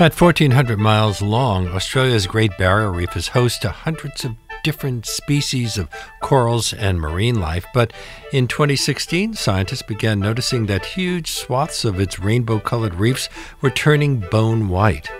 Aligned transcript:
At 0.00 0.14
1,400 0.14 0.78
miles 0.78 1.20
long, 1.20 1.66
Australia's 1.66 2.28
Great 2.28 2.56
Barrier 2.56 2.92
Reef 2.92 3.16
is 3.16 3.26
host 3.26 3.62
to 3.62 3.70
hundreds 3.70 4.24
of 4.24 4.36
different 4.62 5.06
species 5.06 5.76
of 5.76 5.88
corals 6.22 6.72
and 6.72 7.00
marine 7.00 7.40
life. 7.40 7.66
But 7.74 7.92
in 8.32 8.46
2016, 8.46 9.34
scientists 9.34 9.82
began 9.82 10.20
noticing 10.20 10.66
that 10.66 10.84
huge 10.84 11.32
swaths 11.32 11.84
of 11.84 11.98
its 11.98 12.20
rainbow 12.20 12.60
colored 12.60 12.94
reefs 12.94 13.28
were 13.60 13.70
turning 13.70 14.20
bone 14.20 14.68
white. 14.68 15.10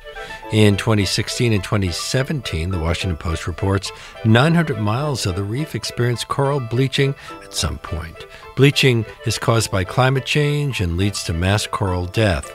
In 0.52 0.76
2016 0.76 1.52
and 1.52 1.64
2017, 1.64 2.70
the 2.70 2.78
Washington 2.78 3.16
Post 3.16 3.48
reports 3.48 3.90
900 4.24 4.78
miles 4.78 5.26
of 5.26 5.34
the 5.34 5.42
reef 5.42 5.74
experienced 5.74 6.28
coral 6.28 6.60
bleaching 6.60 7.16
at 7.42 7.52
some 7.52 7.78
point. 7.78 8.26
Bleaching 8.54 9.04
is 9.26 9.38
caused 9.38 9.72
by 9.72 9.82
climate 9.82 10.24
change 10.24 10.80
and 10.80 10.96
leads 10.96 11.24
to 11.24 11.32
mass 11.32 11.66
coral 11.66 12.06
death. 12.06 12.54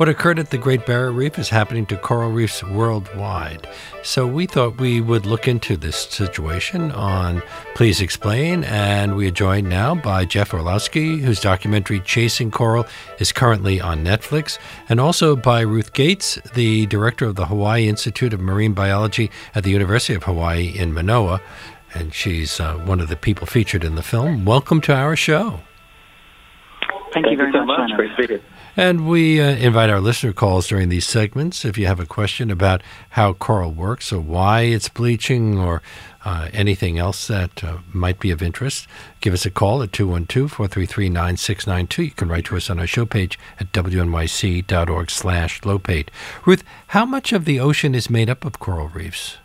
What 0.00 0.08
occurred 0.08 0.38
at 0.38 0.48
the 0.48 0.56
Great 0.56 0.86
Barrier 0.86 1.12
Reef 1.12 1.38
is 1.38 1.50
happening 1.50 1.84
to 1.84 1.96
coral 1.98 2.30
reefs 2.30 2.64
worldwide. 2.64 3.68
So 4.02 4.26
we 4.26 4.46
thought 4.46 4.80
we 4.80 5.02
would 5.02 5.26
look 5.26 5.46
into 5.46 5.76
this 5.76 5.94
situation 5.94 6.90
on 6.92 7.42
Please 7.74 8.00
Explain, 8.00 8.64
and 8.64 9.14
we 9.14 9.28
are 9.28 9.30
joined 9.30 9.68
now 9.68 9.94
by 9.94 10.24
Jeff 10.24 10.54
Orlowski, 10.54 11.18
whose 11.18 11.38
documentary 11.38 12.00
Chasing 12.00 12.50
Coral 12.50 12.86
is 13.18 13.30
currently 13.30 13.78
on 13.78 14.02
Netflix, 14.02 14.58
and 14.88 15.00
also 15.00 15.36
by 15.36 15.60
Ruth 15.60 15.92
Gates, 15.92 16.38
the 16.54 16.86
director 16.86 17.26
of 17.26 17.36
the 17.36 17.44
Hawaii 17.44 17.86
Institute 17.86 18.32
of 18.32 18.40
Marine 18.40 18.72
Biology 18.72 19.30
at 19.54 19.64
the 19.64 19.70
University 19.70 20.14
of 20.14 20.22
Hawaii 20.22 20.72
in 20.74 20.94
Manoa, 20.94 21.42
and 21.92 22.14
she's 22.14 22.58
uh, 22.58 22.76
one 22.86 23.00
of 23.00 23.10
the 23.10 23.16
people 23.16 23.46
featured 23.46 23.84
in 23.84 23.96
the 23.96 24.02
film. 24.02 24.46
Welcome 24.46 24.80
to 24.80 24.94
our 24.94 25.14
show. 25.14 25.60
Thank, 27.12 27.26
Thank 27.26 27.32
you 27.32 27.36
very 27.36 27.52
you 27.52 27.58
so 27.58 27.66
much. 27.66 27.90
much. 27.90 27.96
Great 27.98 28.16
to 28.16 28.16
be 28.16 28.26
here. 28.28 28.42
And 28.76 29.08
we 29.08 29.40
uh, 29.40 29.48
invite 29.56 29.90
our 29.90 30.00
listener 30.00 30.32
calls 30.32 30.68
during 30.68 30.88
these 30.88 31.06
segments. 31.06 31.64
If 31.64 31.76
you 31.76 31.86
have 31.86 32.00
a 32.00 32.06
question 32.06 32.50
about 32.50 32.82
how 33.10 33.32
coral 33.32 33.72
works 33.72 34.12
or 34.12 34.20
why 34.20 34.62
it's 34.62 34.88
bleaching 34.88 35.58
or 35.58 35.82
uh, 36.24 36.48
anything 36.52 36.98
else 36.98 37.26
that 37.26 37.64
uh, 37.64 37.78
might 37.92 38.20
be 38.20 38.30
of 38.30 38.42
interest, 38.42 38.86
give 39.20 39.34
us 39.34 39.44
a 39.44 39.50
call 39.50 39.82
at 39.82 39.92
212 39.92 40.52
433 40.52 41.08
9692. 41.08 42.02
You 42.02 42.10
can 42.12 42.28
write 42.28 42.44
to 42.46 42.56
us 42.56 42.70
on 42.70 42.78
our 42.78 42.86
show 42.86 43.06
page 43.06 43.38
at 43.58 43.72
wnyc.org 43.72 45.10
slash 45.10 45.60
lopate. 45.62 46.08
Ruth, 46.46 46.62
how 46.88 47.04
much 47.04 47.32
of 47.32 47.44
the 47.44 47.58
ocean 47.58 47.94
is 47.94 48.08
made 48.08 48.30
up 48.30 48.44
of 48.44 48.60
coral 48.60 48.88
reefs? 48.88 49.38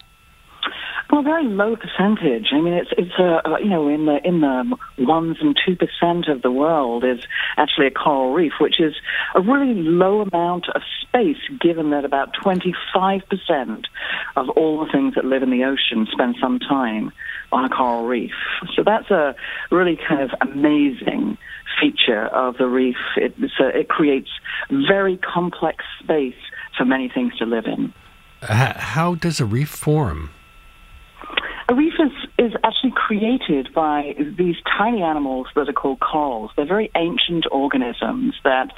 Well, 1.12 1.22
a 1.22 1.24
very 1.24 1.46
low 1.46 1.76
percentage. 1.76 2.48
I 2.52 2.62
mean, 2.62 2.74
it's 2.74 2.90
it's 2.98 3.18
a, 3.20 3.42
you 3.62 3.70
know 3.70 3.88
in 3.88 4.06
the 4.06 4.20
in 4.26 4.42
the 4.42 4.76
ones 4.98 5.38
and 5.40 5.56
two 5.66 5.76
percent 5.76 6.28
of 6.28 6.42
the 6.42 6.52
world 6.52 7.04
is 7.04 7.20
actually 7.58 7.88
a 7.88 7.92
coral 7.92 8.34
reef, 8.34 8.54
which 8.60 8.80
is 8.80 8.96
a 9.36 9.42
really 9.42 9.76
low 9.76 10.22
amount 10.22 10.68
of 10.74 10.82
space, 11.02 11.38
given 11.62 11.92
that 11.92 12.06
about 12.06 12.34
twenty 12.34 12.74
five 12.94 13.22
percent 13.30 13.88
of 14.36 14.50
all 14.50 14.84
the 14.84 14.92
things 14.92 15.16
that 15.16 15.26
live 15.26 15.44
in 15.44 15.52
the 15.52 15.64
ocean 15.64 16.08
spend 16.12 16.36
some 16.42 16.60
time 16.60 17.12
on 17.52 17.66
a 17.66 17.70
coral 17.70 18.08
reef. 18.08 18.34
So 18.76 18.84
that's 18.84 19.10
a 19.12 19.36
really 19.72 19.98
kind 20.08 20.22
of 20.22 20.32
amazing 20.42 21.38
feature 21.80 22.26
of 22.28 22.58
the 22.58 22.68
reef. 22.68 22.98
It, 23.16 23.36
a, 23.60 23.80
it 23.80 23.90
creates 23.90 24.30
very 24.70 25.18
complex 25.18 25.84
space 26.00 26.36
for 26.78 26.86
many 26.86 27.10
things 27.10 27.36
to 27.38 27.46
live 27.46 27.66
in. 27.66 27.94
How 28.42 29.16
does 29.16 29.40
a 29.40 29.46
reef 29.46 29.70
form? 29.70 30.30
A 31.68 31.74
reef 31.74 31.94
is, 32.00 32.12
is 32.38 32.54
actually 32.64 32.94
created 32.96 33.74
by 33.74 34.14
these 34.38 34.56
tiny 34.78 35.02
animals 35.02 35.48
that 35.56 35.68
are 35.68 35.74
called 35.74 36.00
corals. 36.00 36.52
They're 36.56 36.68
very 36.68 36.92
ancient 36.96 37.46
organisms 37.52 38.36
that 38.44 38.72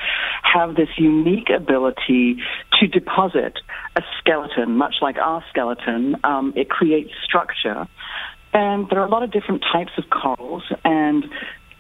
have 0.43 0.75
this 0.75 0.89
unique 0.97 1.49
ability 1.49 2.37
to 2.79 2.87
deposit 2.87 3.59
a 3.97 4.01
skeleton, 4.19 4.77
much 4.77 4.95
like 5.01 5.17
our 5.17 5.43
skeleton. 5.49 6.15
Um, 6.23 6.53
it 6.55 6.69
creates 6.69 7.11
structure. 7.25 7.87
And 8.53 8.89
there 8.89 8.99
are 9.01 9.05
a 9.05 9.09
lot 9.09 9.23
of 9.23 9.31
different 9.31 9.63
types 9.71 9.91
of 9.97 10.05
corals, 10.09 10.63
and 10.85 11.25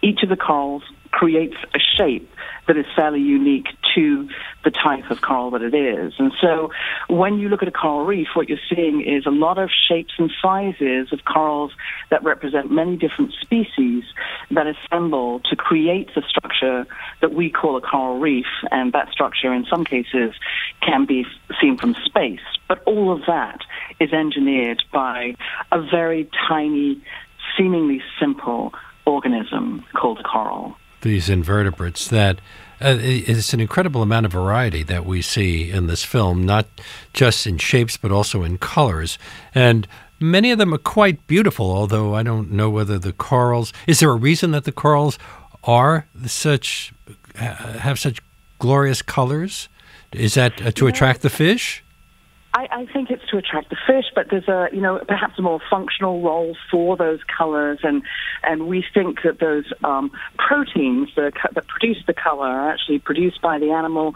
each 0.01 0.19
of 0.23 0.29
the 0.29 0.35
corals 0.35 0.83
creates 1.11 1.55
a 1.73 1.79
shape 1.97 2.29
that 2.67 2.77
is 2.77 2.85
fairly 2.95 3.21
unique 3.21 3.67
to 3.97 4.29
the 4.63 4.69
type 4.69 5.09
of 5.09 5.21
coral 5.21 5.51
that 5.51 5.61
it 5.61 5.73
is. 5.73 6.13
And 6.19 6.31
so 6.39 6.71
when 7.09 7.39
you 7.39 7.49
look 7.49 7.63
at 7.63 7.67
a 7.67 7.71
coral 7.71 8.05
reef, 8.05 8.27
what 8.35 8.47
you're 8.47 8.59
seeing 8.73 9.01
is 9.01 9.25
a 9.25 9.31
lot 9.31 9.57
of 9.57 9.69
shapes 9.87 10.13
and 10.17 10.31
sizes 10.41 11.11
of 11.11 11.25
corals 11.25 11.71
that 12.11 12.23
represent 12.23 12.71
many 12.71 12.95
different 12.95 13.33
species 13.41 14.03
that 14.51 14.67
assemble 14.67 15.39
to 15.49 15.55
create 15.55 16.09
the 16.15 16.21
structure 16.27 16.85
that 17.21 17.33
we 17.33 17.49
call 17.49 17.75
a 17.75 17.81
coral 17.81 18.19
reef. 18.19 18.45
And 18.71 18.93
that 18.93 19.09
structure, 19.11 19.53
in 19.53 19.65
some 19.65 19.83
cases, 19.83 20.33
can 20.81 21.05
be 21.05 21.25
seen 21.59 21.77
from 21.77 21.95
space. 22.05 22.45
But 22.67 22.83
all 22.83 23.11
of 23.11 23.21
that 23.25 23.61
is 23.99 24.13
engineered 24.13 24.83
by 24.93 25.35
a 25.71 25.81
very 25.81 26.29
tiny, 26.47 27.01
seemingly 27.57 28.01
simple 28.19 28.73
organism 29.05 29.83
called 29.95 30.19
a 30.19 30.23
coral 30.23 30.75
these 31.01 31.29
invertebrates 31.29 32.07
that 32.07 32.39
uh, 32.79 32.97
it's 32.99 33.53
an 33.53 33.59
incredible 33.59 34.01
amount 34.01 34.25
of 34.25 34.31
variety 34.31 34.83
that 34.83 35.05
we 35.05 35.21
see 35.21 35.71
in 35.71 35.87
this 35.87 36.03
film, 36.03 36.45
not 36.45 36.67
just 37.13 37.47
in 37.47 37.57
shapes 37.57 37.97
but 37.97 38.11
also 38.11 38.43
in 38.43 38.57
colors. 38.57 39.17
And 39.55 39.87
many 40.19 40.51
of 40.51 40.57
them 40.57 40.73
are 40.73 40.79
quite 40.79 41.25
beautiful, 41.27 41.71
although 41.71 42.13
I 42.13 42.23
don't 42.23 42.51
know 42.51 42.69
whether 42.69 42.99
the 42.99 43.13
corals. 43.13 43.73
Is 43.87 43.99
there 43.99 44.11
a 44.11 44.15
reason 44.15 44.51
that 44.51 44.65
the 44.65 44.71
corals 44.71 45.17
are 45.63 46.07
such 46.25 46.93
have 47.35 47.99
such 47.99 48.21
glorious 48.59 49.01
colors? 49.01 49.69
Is 50.11 50.35
that 50.35 50.61
uh, 50.65 50.71
to 50.71 50.87
attract 50.87 51.21
the 51.21 51.29
fish? 51.29 51.83
I, 52.57 52.67
I, 52.71 52.85
think 52.91 53.11
it's 53.11 53.21
to 53.29 53.37
attract 53.37 53.69
the 53.69 53.77
fish, 53.85 54.05
but 54.15 54.27
there's 54.31 54.47
a, 54.47 54.67
you 54.73 54.81
know, 54.81 54.99
perhaps 55.07 55.37
a 55.37 55.43
more 55.43 55.59
functional 55.69 56.23
role 56.23 56.57
for 56.71 56.97
those 56.97 57.19
colors, 57.37 57.79
and 57.83 58.01
and 58.41 58.67
we 58.67 58.83
think 58.95 59.19
that 59.23 59.39
those 59.39 59.65
um, 59.83 60.09
proteins 60.39 61.09
that, 61.15 61.33
that 61.53 61.67
produce 61.67 61.97
the 62.07 62.15
color 62.15 62.47
are 62.47 62.71
actually 62.71 62.97
produced 62.97 63.43
by 63.43 63.59
the 63.59 63.69
animal 63.69 64.13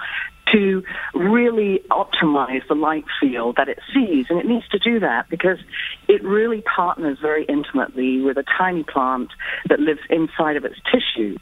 to 0.51 0.83
really 1.13 1.81
optimize 1.89 2.67
the 2.67 2.75
light 2.75 3.05
field 3.19 3.55
that 3.57 3.69
it 3.69 3.79
sees. 3.93 4.25
And 4.29 4.39
it 4.39 4.45
needs 4.45 4.67
to 4.69 4.79
do 4.79 4.99
that 4.99 5.29
because 5.29 5.57
it 6.07 6.23
really 6.23 6.61
partners 6.61 7.17
very 7.21 7.45
intimately 7.45 8.21
with 8.21 8.37
a 8.37 8.43
tiny 8.57 8.83
plant 8.83 9.29
that 9.69 9.79
lives 9.79 10.01
inside 10.09 10.57
of 10.57 10.65
its 10.65 10.75
tissues 10.91 11.41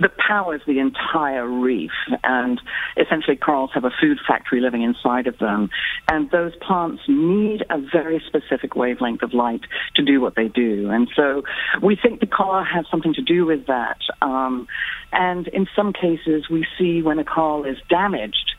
that 0.00 0.16
powers 0.16 0.60
the 0.66 0.78
entire 0.78 1.46
reef. 1.46 1.90
And 2.24 2.60
essentially, 2.96 3.36
corals 3.36 3.70
have 3.74 3.84
a 3.84 3.90
food 4.00 4.18
factory 4.26 4.60
living 4.60 4.82
inside 4.82 5.26
of 5.26 5.38
them. 5.38 5.70
And 6.08 6.30
those 6.30 6.52
plants 6.56 7.02
need 7.08 7.64
a 7.70 7.78
very 7.78 8.22
specific 8.26 8.74
wavelength 8.74 9.22
of 9.22 9.34
light 9.34 9.62
to 9.96 10.02
do 10.02 10.20
what 10.20 10.36
they 10.36 10.48
do. 10.48 10.90
And 10.90 11.08
so 11.14 11.42
we 11.82 11.96
think 11.96 12.20
the 12.20 12.26
coral 12.26 12.64
has 12.64 12.86
something 12.90 13.14
to 13.14 13.22
do 13.22 13.46
with 13.46 13.66
that. 13.66 13.98
Um, 14.22 14.66
and 15.12 15.48
in 15.48 15.66
some 15.76 15.92
cases, 15.92 16.48
we 16.50 16.66
see 16.78 17.02
when 17.02 17.18
a 17.18 17.24
coral 17.24 17.64
is 17.64 17.76
damaged 17.88 18.49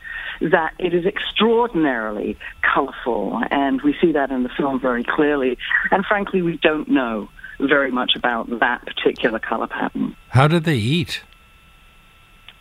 that 0.50 0.74
it 0.78 0.94
is 0.94 1.06
extraordinarily 1.06 2.36
colorful. 2.62 3.40
And 3.50 3.80
we 3.82 3.94
see 4.00 4.12
that 4.12 4.30
in 4.30 4.42
the 4.42 4.48
film 4.48 4.80
very 4.80 5.04
clearly. 5.04 5.58
And 5.90 6.04
frankly, 6.04 6.42
we 6.42 6.58
don't 6.58 6.88
know 6.88 7.28
very 7.60 7.90
much 7.90 8.12
about 8.16 8.48
that 8.60 8.84
particular 8.84 9.38
color 9.38 9.66
pattern. 9.66 10.16
How 10.28 10.48
do 10.48 10.58
they 10.58 10.76
eat? 10.76 11.22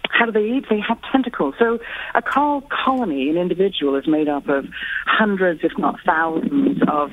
How 0.10 0.26
do 0.26 0.32
they 0.32 0.58
eat? 0.58 0.66
They 0.70 0.80
have 0.80 1.00
tentacles. 1.12 1.56
So 1.58 1.80
a 2.14 2.22
coral 2.22 2.62
colony, 2.62 3.30
an 3.30 3.38
individual, 3.38 3.96
is 3.96 4.08
made 4.08 4.28
up 4.28 4.48
of 4.50 4.66
hundreds, 5.06 5.62
if 5.64 5.72
not 5.78 6.00
thousands, 6.06 6.80
of 6.88 7.12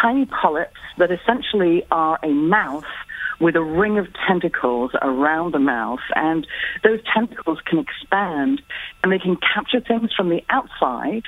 tiny 0.00 0.26
polyps 0.26 0.76
that 0.98 1.10
essentially 1.10 1.84
are 1.90 2.18
a 2.22 2.28
mouth 2.28 2.84
with 3.40 3.56
a 3.56 3.62
ring 3.62 3.98
of 3.98 4.06
tentacles 4.26 4.92
around 5.02 5.52
the 5.52 5.58
mouth, 5.58 6.00
and 6.14 6.46
those 6.82 7.00
tentacles 7.12 7.58
can 7.66 7.78
expand 7.78 8.62
and 9.02 9.12
they 9.12 9.18
can 9.18 9.36
capture 9.36 9.80
things 9.80 10.12
from 10.14 10.28
the 10.28 10.42
outside, 10.50 11.24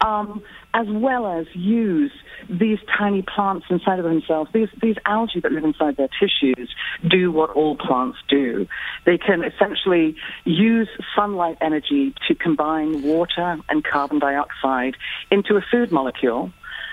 um, 0.00 0.42
as 0.74 0.86
well 0.88 1.26
as 1.26 1.46
use 1.54 2.12
these 2.48 2.78
tiny 2.96 3.22
plants 3.22 3.66
inside 3.70 3.98
of 3.98 4.04
themselves. 4.04 4.50
These 4.52 4.68
these 4.80 4.96
algae 5.06 5.40
that 5.40 5.50
live 5.50 5.64
inside 5.64 5.96
their 5.96 6.08
tissues 6.08 6.70
do 7.08 7.32
what 7.32 7.50
all 7.50 7.76
plants 7.76 8.18
do. 8.28 8.66
They 9.04 9.18
can 9.18 9.42
essentially 9.42 10.16
use 10.44 10.88
sunlight 11.16 11.58
energy 11.60 12.14
to 12.28 12.34
combine 12.34 13.02
water 13.02 13.58
and 13.68 13.84
carbon 13.84 14.18
dioxide 14.18 14.96
into 15.30 15.56
a 15.56 15.60
food 15.60 15.90
molecule 15.90 16.52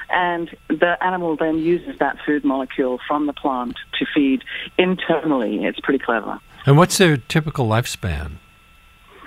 and 0.09 0.55
the 0.69 0.97
animal 1.03 1.35
then 1.35 1.57
uses 1.57 1.97
that 1.99 2.17
food 2.25 2.43
molecule 2.43 2.99
from 3.07 3.27
the 3.27 3.33
plant 3.33 3.77
to 3.99 4.05
feed 4.13 4.43
internally. 4.77 5.65
It's 5.65 5.79
pretty 5.79 6.03
clever. 6.03 6.39
And 6.65 6.77
what's 6.77 6.97
their 6.97 7.17
typical 7.17 7.67
lifespan? 7.67 8.33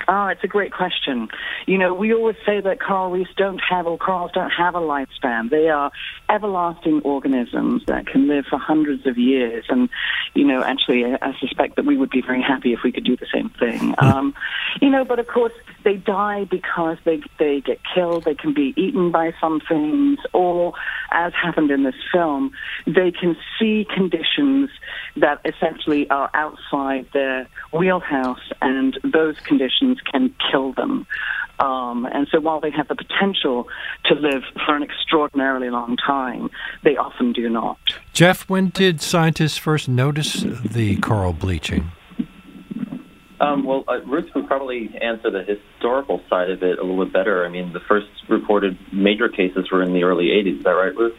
Oh, 0.07 0.25
it's 0.25 0.43
a 0.43 0.47
great 0.47 0.73
question. 0.73 1.29
You 1.67 1.77
know, 1.77 1.93
we 1.93 2.13
always 2.13 2.35
say 2.45 2.61
that 2.61 2.81
coral 2.81 3.11
reefs 3.11 3.29
don't 3.37 3.61
have, 3.69 3.85
or 3.85 3.97
corals 3.97 4.31
don't 4.33 4.49
have 4.49 4.73
a 4.73 4.79
lifespan. 4.79 5.51
They 5.51 5.69
are 5.69 5.91
everlasting 6.29 7.01
organisms 7.03 7.83
that 7.87 8.05
can 8.07 8.27
live 8.27 8.45
for 8.49 8.59
hundreds 8.59 9.05
of 9.07 9.17
years. 9.17 9.65
And, 9.69 9.89
you 10.35 10.45
know, 10.45 10.63
actually, 10.63 11.03
I 11.05 11.33
suspect 11.39 11.75
that 11.75 11.85
we 11.85 11.97
would 11.97 12.11
be 12.11 12.21
very 12.21 12.41
happy 12.41 12.73
if 12.73 12.79
we 12.83 12.91
could 12.91 13.03
do 13.03 13.17
the 13.17 13.27
same 13.33 13.49
thing. 13.59 13.95
Hmm. 13.99 14.05
Um, 14.05 14.33
you 14.81 14.89
know, 14.89 15.03
but 15.03 15.19
of 15.19 15.27
course, 15.27 15.53
they 15.83 15.95
die 15.95 16.45
because 16.45 16.97
they, 17.03 17.21
they 17.39 17.61
get 17.61 17.79
killed. 17.95 18.25
They 18.25 18.35
can 18.35 18.53
be 18.53 18.73
eaten 18.77 19.11
by 19.11 19.33
some 19.41 19.59
things, 19.67 20.19
or, 20.33 20.73
as 21.11 21.33
happened 21.33 21.71
in 21.71 21.83
this 21.83 21.95
film, 22.11 22.51
they 22.85 23.11
can 23.11 23.35
see 23.57 23.85
conditions 23.93 24.69
that 25.15 25.41
essentially 25.45 26.09
are 26.09 26.29
outside 26.33 27.07
their 27.13 27.47
wheelhouse, 27.73 28.51
and 28.61 28.99
those 29.03 29.39
conditions 29.39 29.99
can 30.11 30.33
kill 30.51 30.73
them. 30.73 31.07
Um, 31.59 32.05
and 32.05 32.27
so 32.31 32.39
while 32.39 32.61
they 32.61 32.71
have 32.71 32.87
the 32.87 32.95
potential 32.95 33.67
to 34.05 34.15
live 34.15 34.43
for 34.65 34.75
an 34.75 34.83
extraordinarily 34.83 35.69
long 35.69 35.97
time, 35.97 36.49
they 36.83 36.95
often 36.95 37.33
do 37.33 37.49
not. 37.49 37.77
Jeff, 38.13 38.49
when 38.49 38.69
did 38.69 39.01
scientists 39.01 39.57
first 39.57 39.89
notice 39.89 40.45
the 40.63 40.97
coral 40.97 41.33
bleaching? 41.33 41.91
Um, 43.41 43.63
well, 43.65 43.85
uh, 43.87 44.01
Ruth 44.05 44.29
would 44.35 44.47
probably 44.47 44.89
answer 45.01 45.31
the 45.31 45.43
historical 45.43 46.21
side 46.29 46.49
of 46.49 46.61
it 46.61 46.77
a 46.77 46.83
little 46.83 47.05
bit 47.05 47.13
better. 47.13 47.45
I 47.45 47.49
mean, 47.49 47.71
the 47.71 47.79
first 47.79 48.07
reported 48.27 48.77
major 48.91 49.29
cases 49.29 49.71
were 49.71 49.81
in 49.81 49.93
the 49.93 50.03
early 50.03 50.27
80s. 50.27 50.57
Is 50.59 50.63
that 50.65 50.71
right, 50.71 50.95
Ruth? 50.95 51.15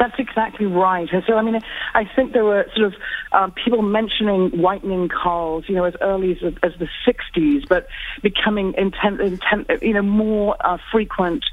That's 0.00 0.18
exactly 0.18 0.64
right. 0.64 1.06
And 1.12 1.22
so, 1.26 1.36
I 1.36 1.42
mean, 1.42 1.60
I 1.92 2.04
think 2.16 2.32
there 2.32 2.44
were 2.44 2.64
sort 2.74 2.86
of 2.86 2.94
um, 3.32 3.52
people 3.52 3.82
mentioning 3.82 4.48
whitening 4.58 5.10
corals, 5.10 5.64
you 5.68 5.74
know, 5.74 5.84
as 5.84 5.92
early 6.00 6.32
as, 6.32 6.54
as 6.62 6.72
the 6.78 6.88
60s, 7.06 7.68
but 7.68 7.86
becoming 8.22 8.72
intent, 8.78 9.20
intent, 9.20 9.68
you 9.82 9.92
know, 9.92 10.00
more 10.00 10.56
uh, 10.60 10.78
frequent 10.90 11.44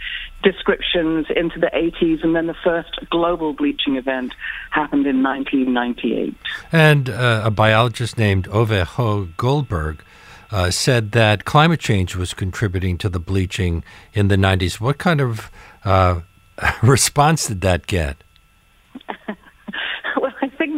descriptions 0.44 1.26
into 1.36 1.60
the 1.60 1.70
80s, 1.76 2.24
and 2.24 2.34
then 2.34 2.48
the 2.48 2.56
first 2.64 2.98
global 3.10 3.52
bleaching 3.52 3.98
event 3.98 4.34
happened 4.72 5.06
in 5.06 5.22
1998. 5.22 6.34
And 6.72 7.10
uh, 7.10 7.42
a 7.44 7.52
biologist 7.52 8.18
named 8.18 8.48
Ove 8.48 8.70
Hoegh-Guldberg. 8.70 10.04
Uh, 10.50 10.72
said 10.72 11.12
that 11.12 11.44
climate 11.44 11.82
change 11.82 12.16
was 12.16 12.34
contributing 12.34 12.98
to 12.98 13.10
the 13.10 13.20
bleaching 13.20 13.84
in 14.14 14.30
the 14.30 14.38
90s. 14.38 14.80
What 14.80 14.98
kind 14.98 15.20
of 15.20 15.52
uh, 15.84 16.22
response 16.82 17.48
did 17.48 17.60
that 17.60 17.86
get? 17.86 18.24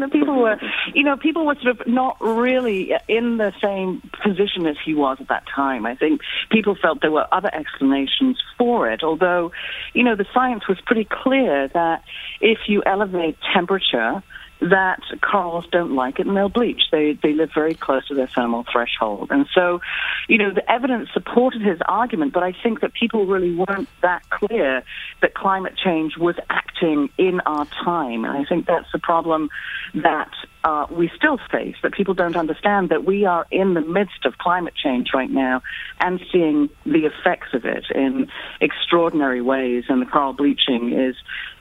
That 0.01 0.11
people 0.11 0.41
were, 0.41 0.57
you 0.93 1.03
know, 1.03 1.17
people 1.17 1.45
were 1.45 1.55
sort 1.61 1.79
of 1.79 1.87
not 1.87 2.17
really 2.19 2.93
in 3.07 3.37
the 3.37 3.53
same 3.61 4.01
position 4.23 4.65
as 4.65 4.75
he 4.83 4.93
was 4.93 5.17
at 5.19 5.27
that 5.29 5.43
time. 5.53 5.85
I 5.85 5.95
think 5.95 6.21
people 6.51 6.75
felt 6.81 7.01
there 7.01 7.11
were 7.11 7.27
other 7.31 7.53
explanations 7.53 8.41
for 8.57 8.89
it, 8.89 9.03
although, 9.03 9.51
you 9.93 10.03
know, 10.03 10.15
the 10.15 10.25
science 10.33 10.67
was 10.67 10.79
pretty 10.85 11.07
clear 11.09 11.67
that 11.73 12.03
if 12.41 12.59
you 12.67 12.83
elevate 12.85 13.37
temperature, 13.53 14.23
that 14.61 14.99
corals 15.21 15.65
don't 15.71 15.95
like 15.95 16.19
it 16.19 16.27
and 16.27 16.35
they'll 16.35 16.49
bleach. 16.49 16.81
They 16.91 17.17
they 17.21 17.33
live 17.33 17.49
very 17.53 17.75
close 17.75 18.07
to 18.07 18.15
their 18.15 18.29
thermal 18.33 18.65
threshold, 18.71 19.29
and 19.31 19.45
so, 19.53 19.79
you 20.27 20.37
know, 20.37 20.51
the 20.53 20.69
evidence 20.69 21.09
supported 21.13 21.61
his 21.61 21.79
argument. 21.87 22.33
But 22.33 22.43
I 22.43 22.53
think 22.63 22.81
that 22.81 22.93
people 22.93 23.25
really 23.25 23.55
weren't 23.55 23.87
that 24.01 24.21
clear 24.29 24.83
that 25.21 25.33
climate 25.33 25.73
change 25.83 26.17
was 26.17 26.35
acting 26.49 27.09
in 27.17 27.39
our 27.45 27.65
time, 27.83 28.25
and 28.25 28.37
I 28.37 28.43
think 28.43 28.65
that's 28.65 28.91
the 28.91 28.99
problem 28.99 29.49
that 29.95 30.31
uh, 30.63 30.85
we 30.91 31.09
still 31.15 31.39
face. 31.51 31.75
That 31.83 31.93
people 31.93 32.13
don't 32.13 32.35
understand 32.35 32.89
that 32.89 33.05
we 33.05 33.25
are 33.25 33.45
in 33.51 33.73
the 33.73 33.81
midst 33.81 34.25
of 34.25 34.37
climate 34.37 34.75
change 34.75 35.09
right 35.13 35.29
now 35.29 35.61
and 35.99 36.19
seeing 36.31 36.69
the 36.85 37.05
effects 37.05 37.53
of 37.53 37.65
it 37.65 37.85
in 37.93 38.29
extraordinary 38.59 39.41
ways, 39.41 39.85
and 39.89 40.01
the 40.01 40.05
coral 40.05 40.33
bleaching 40.33 40.93
is 40.93 41.15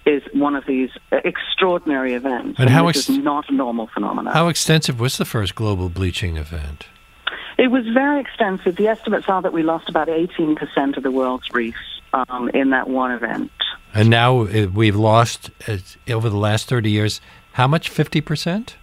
is 0.06 0.22
one 0.32 0.56
of 0.56 0.64
these 0.66 0.90
extraordinary 1.12 2.14
events. 2.14 2.58
And, 2.58 2.68
and 2.68 2.70
how 2.70 2.88
ex- 2.88 3.08
is 3.08 3.18
not 3.18 3.48
a 3.50 3.52
normal 3.52 3.88
phenomenon. 3.88 4.32
How 4.32 4.48
extensive 4.48 4.98
was 4.98 5.18
the 5.18 5.26
first 5.26 5.54
global 5.54 5.88
bleaching 5.88 6.36
event? 6.36 6.86
It 7.58 7.72
was 7.72 7.84
very 7.92 8.20
extensive. 8.20 8.76
The 8.76 8.86
estimates 8.86 9.28
are 9.28 9.42
that 9.42 9.52
we 9.52 9.62
lost 9.62 9.88
about 9.88 10.08
18% 10.08 10.96
of 10.96 11.02
the 11.02 11.10
world's 11.10 11.50
reefs 11.52 12.00
um, 12.12 12.48
in 12.54 12.70
that 12.70 12.88
one 12.88 13.10
event. 13.10 13.50
And 13.92 14.10
now 14.10 14.42
uh, 14.42 14.68
we've 14.72 14.96
lost, 14.96 15.50
uh, 15.66 15.78
over 16.08 16.28
the 16.28 16.36
last 16.36 16.68
30 16.68 16.90
years, 16.90 17.20
how 17.52 17.66
much? 17.66 17.90
50%? 17.90 18.74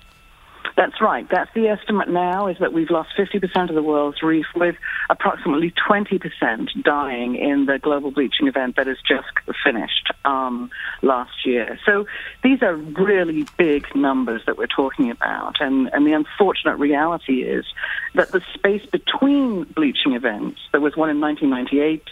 That's 0.78 1.00
right. 1.00 1.26
That's 1.30 1.50
the 1.54 1.70
estimate 1.70 2.10
now 2.10 2.48
is 2.48 2.58
that 2.60 2.74
we've 2.74 2.90
lost 2.90 3.10
50% 3.18 3.70
of 3.70 3.76
the 3.76 3.84
world's 3.84 4.22
reef 4.22 4.46
with 4.56 4.76
approximately 5.10 5.74
20% 5.90 6.84
dying 6.84 7.36
in 7.36 7.66
the 7.66 7.80
global 7.80 8.12
bleaching 8.12 8.48
event 8.48 8.76
that 8.76 8.88
has 8.88 8.98
just 9.08 9.28
finished 9.64 10.12
um, 10.26 10.70
last 11.02 11.46
year. 11.46 11.80
So 11.86 12.06
these 12.44 12.62
are 12.62 12.76
really 12.76 13.46
big 13.58 13.88
numbers 13.96 14.42
that 14.48 14.58
we're 14.58 14.68
talking 14.68 15.12
about. 15.12 15.62
And, 15.62 15.90
and 15.94 16.06
the 16.06 16.12
unfortunate 16.12 16.76
reality 16.76 17.44
is 17.44 17.66
that 18.14 18.34
the 18.34 18.42
space 18.54 18.86
between 18.86 19.64
bleaching 19.64 20.14
events, 20.14 20.60
there 20.74 20.82
was 20.82 20.98
one 20.98 21.10
in 21.10 21.22
1998, 21.22 22.04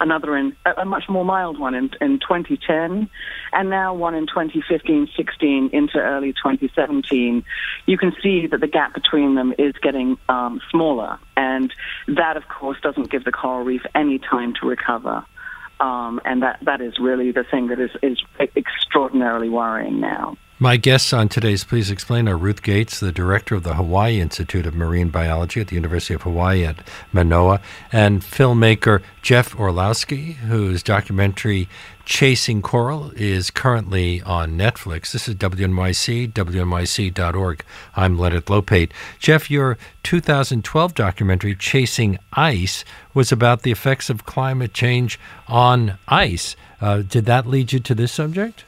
another 0.00 0.36
in 0.36 0.56
a, 0.64 0.84
much 0.84 1.08
more 1.08 1.24
mild 1.24 1.58
one 1.58 1.74
in, 1.74 1.90
in 2.00 2.18
2010, 2.18 3.08
and 3.52 3.70
now 3.70 3.94
one 3.94 4.14
in 4.14 4.26
2015, 4.26 5.08
16 5.16 5.70
into 5.72 5.98
early 5.98 6.32
2017. 6.32 7.44
You 7.86 7.98
can 7.98 8.05
see 8.22 8.46
that 8.46 8.60
the 8.60 8.66
gap 8.66 8.94
between 8.94 9.34
them 9.34 9.54
is 9.58 9.74
getting 9.82 10.18
um, 10.28 10.60
smaller, 10.70 11.18
and 11.36 11.72
that, 12.08 12.36
of 12.36 12.48
course, 12.48 12.78
doesn't 12.82 13.10
give 13.10 13.24
the 13.24 13.32
coral 13.32 13.64
reef 13.64 13.82
any 13.94 14.18
time 14.18 14.54
to 14.60 14.66
recover. 14.66 15.24
Um, 15.78 16.20
and 16.24 16.42
that, 16.42 16.58
that 16.62 16.80
is 16.80 16.98
really 16.98 17.32
the 17.32 17.44
thing 17.44 17.68
that 17.68 17.78
is, 17.78 17.90
is 18.02 18.18
extraordinarily 18.56 19.50
worrying 19.50 20.00
now. 20.00 20.36
My 20.58 20.78
guests 20.78 21.12
on 21.12 21.28
today's 21.28 21.64
Please 21.64 21.90
Explain 21.90 22.30
are 22.30 22.36
Ruth 22.38 22.62
Gates, 22.62 22.98
the 22.98 23.12
director 23.12 23.54
of 23.56 23.62
the 23.62 23.74
Hawaii 23.74 24.22
Institute 24.22 24.64
of 24.64 24.74
Marine 24.74 25.10
Biology 25.10 25.60
at 25.60 25.66
the 25.66 25.74
University 25.74 26.14
of 26.14 26.22
Hawaii 26.22 26.64
at 26.64 26.76
Manoa, 27.12 27.60
and 27.92 28.22
filmmaker 28.22 29.02
Jeff 29.20 29.54
Orlowski, 29.54 30.32
whose 30.32 30.82
documentary 30.82 31.68
Chasing 32.06 32.62
Coral 32.62 33.10
is 33.16 33.50
currently 33.50 34.22
on 34.22 34.56
Netflix. 34.56 35.12
This 35.12 35.28
is 35.28 35.34
WNYC, 35.34 36.32
WNYC.org. 36.32 37.62
I'm 37.94 38.18
Leonard 38.18 38.46
Lopate. 38.46 38.92
Jeff, 39.18 39.50
your 39.50 39.76
2012 40.04 40.94
documentary, 40.94 41.54
Chasing 41.54 42.18
Ice, 42.32 42.82
was 43.12 43.30
about 43.30 43.60
the 43.60 43.72
effects 43.72 44.08
of 44.08 44.24
climate 44.24 44.72
change 44.72 45.20
on 45.48 45.98
ice. 46.08 46.56
Uh, 46.80 47.02
did 47.02 47.26
that 47.26 47.46
lead 47.46 47.74
you 47.74 47.80
to 47.80 47.94
this 47.94 48.12
subject? 48.12 48.64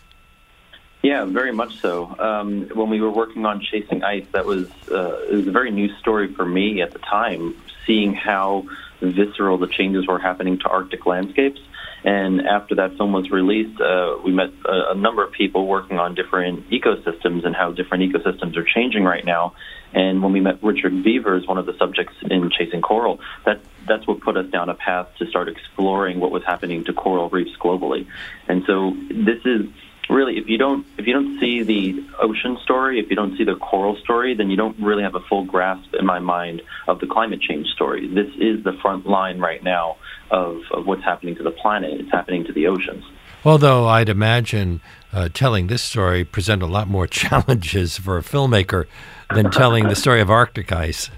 Yeah, 1.09 1.25
very 1.25 1.53
much 1.53 1.81
so. 1.81 2.15
Um, 2.19 2.69
when 2.75 2.91
we 2.91 3.01
were 3.01 3.11
working 3.11 3.47
on 3.47 3.63
Chasing 3.63 4.03
Ice, 4.03 4.27
that 4.33 4.45
was 4.45 4.69
uh, 4.91 5.23
it 5.31 5.37
was 5.37 5.49
a 5.49 5.51
very 5.51 5.71
new 5.71 5.89
story 5.97 6.35
for 6.35 6.45
me 6.45 6.83
at 6.83 6.93
the 6.93 6.99
time, 6.99 7.57
seeing 7.87 8.13
how 8.13 8.67
visceral 9.01 9.57
the 9.57 9.69
changes 9.69 10.07
were 10.07 10.19
happening 10.19 10.59
to 10.59 10.69
Arctic 10.69 11.07
landscapes. 11.07 11.61
And 12.05 12.47
after 12.47 12.75
that 12.75 12.99
film 12.99 13.15
was 13.15 13.31
released, 13.31 13.81
uh, 13.81 14.19
we 14.23 14.33
met 14.33 14.51
a, 14.67 14.91
a 14.91 14.95
number 14.95 15.25
of 15.25 15.33
people 15.33 15.67
working 15.67 15.99
on 15.99 16.15
different 16.15 16.69
ecosystems 16.69 17.47
and 17.47 17.57
how 17.57 17.73
different 17.73 18.13
ecosystems 18.13 18.59
are 18.59 18.67
changing 18.75 19.05
right 19.05 19.25
now. 19.25 19.55
And 19.95 20.23
when 20.23 20.35
we 20.35 20.41
met 20.41 20.63
Richard 20.63 20.93
Vevers, 20.93 21.47
one 21.47 21.57
of 21.57 21.65
the 21.65 21.77
subjects 21.79 22.17
in 22.31 22.51
Chasing 22.51 22.83
Coral, 22.83 23.19
that 23.47 23.63
that's 23.87 24.07
what 24.07 24.21
put 24.21 24.37
us 24.37 24.51
down 24.51 24.69
a 24.69 24.75
path 24.75 25.09
to 25.21 25.27
start 25.27 25.49
exploring 25.49 26.21
what 26.21 26.33
was 26.33 26.45
happening 26.45 26.85
to 26.85 26.93
coral 26.93 27.31
reefs 27.31 27.57
globally. 27.59 28.07
And 28.47 28.65
so 28.67 28.95
this 29.09 29.41
is 29.47 29.69
really 30.09 30.39
if 30.39 30.49
you 30.49 30.59
don't 30.59 30.87
if 30.97 31.07
you 31.07 31.13
don't 31.13 31.39
see 31.41 31.63
the 31.63 32.07
ocean 32.21 32.59
story, 32.63 33.01
if 33.01 33.11
you 33.11 33.17
don't 33.17 33.37
see 33.37 33.45
the 33.45 33.57
coral 33.57 33.97
story, 33.97 34.35
then 34.35 34.51
you 34.51 34.57
don't 34.57 34.79
really 34.81 35.03
have 35.03 35.15
a 35.15 35.21
full 35.21 35.45
grasp 35.45 35.95
in 35.95 36.07
my 36.07 36.19
mind 36.19 36.63
of 36.87 37.01
the 37.01 37.07
climate 37.07 37.41
change 37.41 37.67
story. 37.69 38.07
This 38.09 38.29
is 38.39 38.65
the 38.65 38.73
front 38.81 39.07
line 39.07 39.39
right 39.39 39.63
now 39.63 39.97
of, 40.31 40.63
of 40.73 40.87
what's 40.87 41.05
happening 41.05 41.35
to 41.37 41.43
the 41.43 41.51
planet. 41.51 42.01
It's 42.01 42.11
happening 42.11 42.45
to 42.45 42.53
the 42.53 42.67
oceans. 42.67 43.05
Although 43.45 43.87
I'd 43.87 44.09
imagine 44.09 44.81
uh, 45.13 45.29
telling 45.33 45.69
this 45.69 45.83
story 45.83 46.25
present 46.25 46.63
a 46.63 46.67
lot 46.67 46.89
more 46.89 47.07
challenges 47.23 47.97
for 47.99 48.19
a 48.19 48.23
filmmaker 48.23 48.87
than 49.35 49.51
telling 49.51 49.89
the 49.89 49.97
story 49.97 50.21
of 50.21 50.31
Arctic 50.31 50.73
ice. 50.73 51.11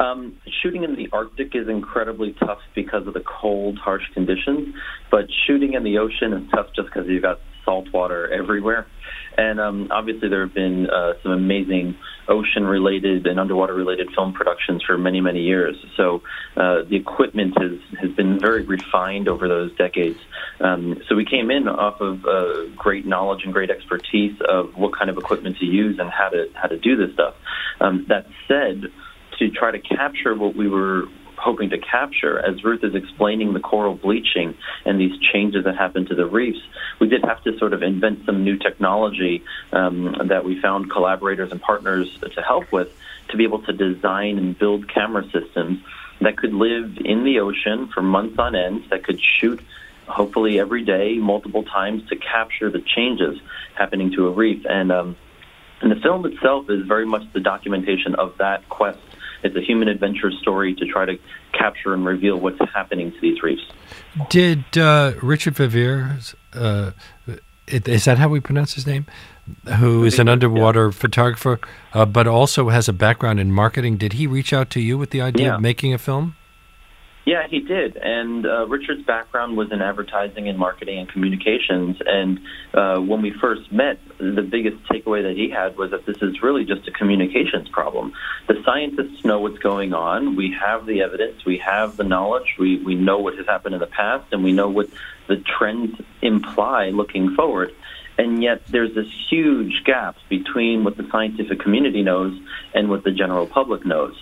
Um, 0.00 0.36
shooting 0.62 0.82
in 0.82 0.96
the 0.96 1.08
Arctic 1.12 1.54
is 1.54 1.68
incredibly 1.68 2.32
tough 2.32 2.58
because 2.74 3.06
of 3.06 3.14
the 3.14 3.20
cold, 3.20 3.78
harsh 3.78 4.02
conditions. 4.14 4.74
But 5.10 5.26
shooting 5.46 5.74
in 5.74 5.84
the 5.84 5.98
ocean 5.98 6.32
is 6.32 6.50
tough 6.50 6.66
just 6.74 6.88
because 6.88 7.06
you've 7.06 7.22
got 7.22 7.38
salt 7.64 7.92
water 7.92 8.32
everywhere. 8.32 8.86
And 9.36 9.60
um, 9.60 9.88
obviously, 9.90 10.28
there 10.28 10.42
have 10.42 10.54
been 10.54 10.90
uh, 10.90 11.14
some 11.22 11.32
amazing 11.32 11.96
ocean 12.28 12.64
related 12.64 13.26
and 13.26 13.40
underwater 13.40 13.74
related 13.74 14.08
film 14.14 14.32
productions 14.32 14.82
for 14.86 14.96
many, 14.96 15.20
many 15.20 15.40
years. 15.40 15.74
So 15.96 16.22
uh, 16.56 16.82
the 16.88 16.96
equipment 16.96 17.54
has, 17.60 17.78
has 18.00 18.10
been 18.12 18.38
very 18.38 18.62
refined 18.62 19.28
over 19.28 19.48
those 19.48 19.74
decades. 19.76 20.18
Um, 20.60 21.00
so 21.08 21.16
we 21.16 21.24
came 21.24 21.50
in 21.50 21.66
off 21.66 22.00
of 22.00 22.24
uh, 22.24 22.66
great 22.76 23.06
knowledge 23.06 23.40
and 23.44 23.52
great 23.52 23.70
expertise 23.70 24.36
of 24.48 24.76
what 24.76 24.96
kind 24.96 25.10
of 25.10 25.16
equipment 25.16 25.56
to 25.58 25.66
use 25.66 25.98
and 25.98 26.10
how 26.10 26.28
to, 26.28 26.46
how 26.54 26.68
to 26.68 26.78
do 26.78 26.96
this 26.96 27.12
stuff. 27.14 27.34
Um, 27.80 28.06
that 28.08 28.26
said, 28.46 28.82
to 29.38 29.50
try 29.50 29.72
to 29.72 29.80
capture 29.80 30.34
what 30.34 30.54
we 30.54 30.68
were 30.68 31.04
hoping 31.42 31.70
to 31.70 31.78
capture. 31.78 32.38
As 32.38 32.62
Ruth 32.62 32.84
is 32.84 32.94
explaining 32.94 33.52
the 33.52 33.60
coral 33.60 33.94
bleaching 33.94 34.54
and 34.84 35.00
these 35.00 35.18
changes 35.32 35.64
that 35.64 35.76
happen 35.76 36.06
to 36.06 36.14
the 36.14 36.26
reefs, 36.26 36.60
we 37.00 37.08
did 37.08 37.24
have 37.24 37.42
to 37.44 37.58
sort 37.58 37.72
of 37.72 37.82
invent 37.82 38.24
some 38.24 38.44
new 38.44 38.56
technology 38.56 39.42
um, 39.72 40.16
that 40.28 40.44
we 40.44 40.60
found 40.60 40.90
collaborators 40.90 41.50
and 41.50 41.60
partners 41.60 42.18
to 42.20 42.42
help 42.42 42.70
with 42.72 42.88
to 43.30 43.36
be 43.36 43.44
able 43.44 43.62
to 43.62 43.72
design 43.72 44.38
and 44.38 44.58
build 44.58 44.88
camera 44.88 45.24
systems 45.30 45.80
that 46.20 46.36
could 46.36 46.52
live 46.52 46.98
in 47.04 47.24
the 47.24 47.40
ocean 47.40 47.88
for 47.92 48.02
months 48.02 48.38
on 48.38 48.54
end, 48.54 48.84
that 48.90 49.02
could 49.04 49.20
shoot 49.20 49.60
hopefully 50.06 50.60
every 50.60 50.84
day, 50.84 51.16
multiple 51.18 51.64
times 51.64 52.06
to 52.08 52.16
capture 52.16 52.70
the 52.70 52.80
changes 52.80 53.38
happening 53.74 54.12
to 54.12 54.28
a 54.28 54.30
reef. 54.30 54.64
And 54.68 54.92
um, 54.92 55.16
and 55.80 55.90
the 55.90 55.96
film 55.96 56.24
itself 56.26 56.70
is 56.70 56.86
very 56.86 57.04
much 57.04 57.22
the 57.32 57.40
documentation 57.40 58.14
of 58.14 58.38
that 58.38 58.68
quest. 58.68 59.00
It's 59.42 59.56
a 59.56 59.60
human 59.60 59.88
adventure 59.88 60.30
story 60.40 60.74
to 60.74 60.86
try 60.86 61.04
to 61.04 61.18
capture 61.52 61.94
and 61.94 62.04
reveal 62.04 62.38
what's 62.38 62.58
happening 62.72 63.12
to 63.12 63.20
these 63.20 63.42
reefs. 63.42 63.62
Did 64.28 64.64
uh, 64.76 65.12
Richard 65.22 65.54
Verveer, 65.54 66.34
uh, 66.54 66.92
is 67.66 68.04
that 68.04 68.18
how 68.18 68.28
we 68.28 68.40
pronounce 68.40 68.74
his 68.74 68.86
name? 68.86 69.06
Who 69.78 70.04
is 70.04 70.18
an 70.20 70.28
underwater 70.28 70.86
yeah. 70.86 70.92
photographer, 70.92 71.58
uh, 71.92 72.06
but 72.06 72.28
also 72.28 72.68
has 72.68 72.88
a 72.88 72.92
background 72.92 73.40
in 73.40 73.50
marketing. 73.50 73.96
Did 73.96 74.12
he 74.12 74.26
reach 74.26 74.52
out 74.52 74.70
to 74.70 74.80
you 74.80 74.96
with 74.96 75.10
the 75.10 75.20
idea 75.20 75.46
yeah. 75.46 75.54
of 75.56 75.60
making 75.60 75.92
a 75.92 75.98
film? 75.98 76.36
Yeah, 77.24 77.46
he 77.48 77.60
did. 77.60 77.96
And 77.96 78.44
uh, 78.46 78.66
Richard's 78.66 79.04
background 79.04 79.56
was 79.56 79.70
in 79.70 79.80
advertising 79.80 80.48
and 80.48 80.58
marketing 80.58 80.98
and 80.98 81.08
communications. 81.08 81.96
And 82.04 82.40
uh, 82.74 82.98
when 82.98 83.22
we 83.22 83.32
first 83.40 83.70
met, 83.70 83.98
the 84.30 84.42
biggest 84.42 84.76
takeaway 84.84 85.22
that 85.22 85.36
he 85.36 85.50
had 85.50 85.76
was 85.76 85.90
that 85.90 86.06
this 86.06 86.16
is 86.22 86.42
really 86.42 86.64
just 86.64 86.86
a 86.86 86.92
communications 86.92 87.68
problem. 87.68 88.12
The 88.46 88.62
scientists 88.64 89.24
know 89.24 89.40
what's 89.40 89.58
going 89.58 89.92
on. 89.92 90.36
We 90.36 90.54
have 90.60 90.86
the 90.86 91.02
evidence. 91.02 91.44
We 91.44 91.58
have 91.58 91.96
the 91.96 92.04
knowledge. 92.04 92.56
We, 92.58 92.78
we 92.78 92.94
know 92.94 93.18
what 93.18 93.36
has 93.36 93.46
happened 93.46 93.74
in 93.74 93.80
the 93.80 93.86
past, 93.86 94.32
and 94.32 94.44
we 94.44 94.52
know 94.52 94.68
what 94.68 94.88
the 95.26 95.36
trends 95.36 96.00
imply 96.20 96.90
looking 96.90 97.34
forward. 97.34 97.74
And 98.18 98.42
yet, 98.42 98.66
there's 98.68 98.94
this 98.94 99.08
huge 99.28 99.82
gap 99.84 100.16
between 100.28 100.84
what 100.84 100.96
the 100.96 101.08
scientific 101.10 101.60
community 101.60 102.02
knows 102.02 102.38
and 102.74 102.88
what 102.88 103.04
the 103.04 103.10
general 103.10 103.46
public 103.46 103.84
knows. 103.84 104.14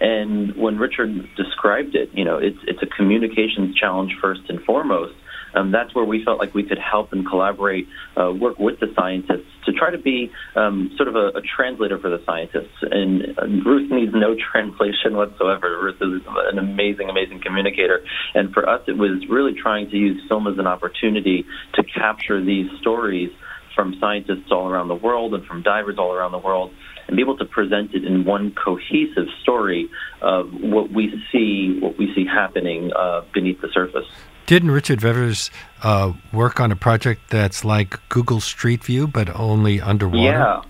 And 0.00 0.54
when 0.56 0.78
Richard 0.78 1.28
described 1.36 1.94
it, 1.94 2.10
you 2.12 2.24
know, 2.24 2.36
it's 2.36 2.58
it's 2.64 2.82
a 2.82 2.86
communications 2.86 3.74
challenge 3.76 4.14
first 4.20 4.42
and 4.48 4.62
foremost. 4.62 5.14
Um, 5.56 5.72
that's 5.72 5.94
where 5.94 6.04
we 6.04 6.22
felt 6.24 6.38
like 6.38 6.54
we 6.54 6.62
could 6.62 6.78
help 6.78 7.12
and 7.12 7.26
collaborate, 7.26 7.88
uh, 8.16 8.32
work 8.32 8.58
with 8.58 8.78
the 8.78 8.92
scientists 8.94 9.48
to 9.64 9.72
try 9.72 9.90
to 9.90 9.98
be 9.98 10.30
um, 10.54 10.92
sort 10.96 11.08
of 11.08 11.16
a, 11.16 11.38
a, 11.38 11.40
translator 11.40 11.98
for 11.98 12.10
the 12.10 12.22
scientists. 12.26 12.76
And 12.82 13.38
uh, 13.38 13.46
Ruth 13.68 13.90
needs 13.90 14.12
no 14.14 14.36
translation 14.52 15.16
whatsoever. 15.16 15.82
Ruth 15.82 15.96
is 16.00 16.22
an 16.52 16.58
amazing, 16.58 17.08
amazing 17.08 17.40
communicator. 17.40 18.00
And 18.34 18.52
for 18.52 18.68
us, 18.68 18.82
it 18.86 18.98
was 18.98 19.26
really 19.28 19.54
trying 19.54 19.90
to 19.90 19.96
use 19.96 20.22
film 20.28 20.46
as 20.46 20.58
an 20.58 20.66
opportunity 20.66 21.46
to 21.74 21.82
capture 21.82 22.44
these 22.44 22.70
stories 22.80 23.30
from 23.74 23.94
scientists 24.00 24.50
all 24.50 24.68
around 24.68 24.88
the 24.88 24.94
world 24.94 25.34
and 25.34 25.44
from 25.46 25.62
divers 25.62 25.96
all 25.98 26.12
around 26.12 26.32
the 26.32 26.38
world 26.38 26.72
and 27.06 27.16
be 27.16 27.22
able 27.22 27.36
to 27.36 27.44
present 27.44 27.94
it 27.94 28.04
in 28.04 28.24
one 28.24 28.52
cohesive 28.52 29.28
story 29.42 29.88
of 30.20 30.52
what 30.52 30.90
we 30.90 31.22
see, 31.30 31.78
what 31.80 31.96
we 31.98 32.12
see 32.14 32.24
happening 32.26 32.90
uh, 32.94 33.22
beneath 33.32 33.60
the 33.60 33.68
surface. 33.72 34.06
Didn't 34.46 34.70
Richard 34.70 35.00
Verveers 35.00 35.50
uh, 35.82 36.12
work 36.32 36.60
on 36.60 36.70
a 36.70 36.76
project 36.76 37.30
that's 37.30 37.64
like 37.64 37.98
Google 38.08 38.40
Street 38.40 38.84
View, 38.84 39.08
but 39.08 39.28
only 39.34 39.80
underwater? 39.80 40.20
Yeah. 40.20 40.62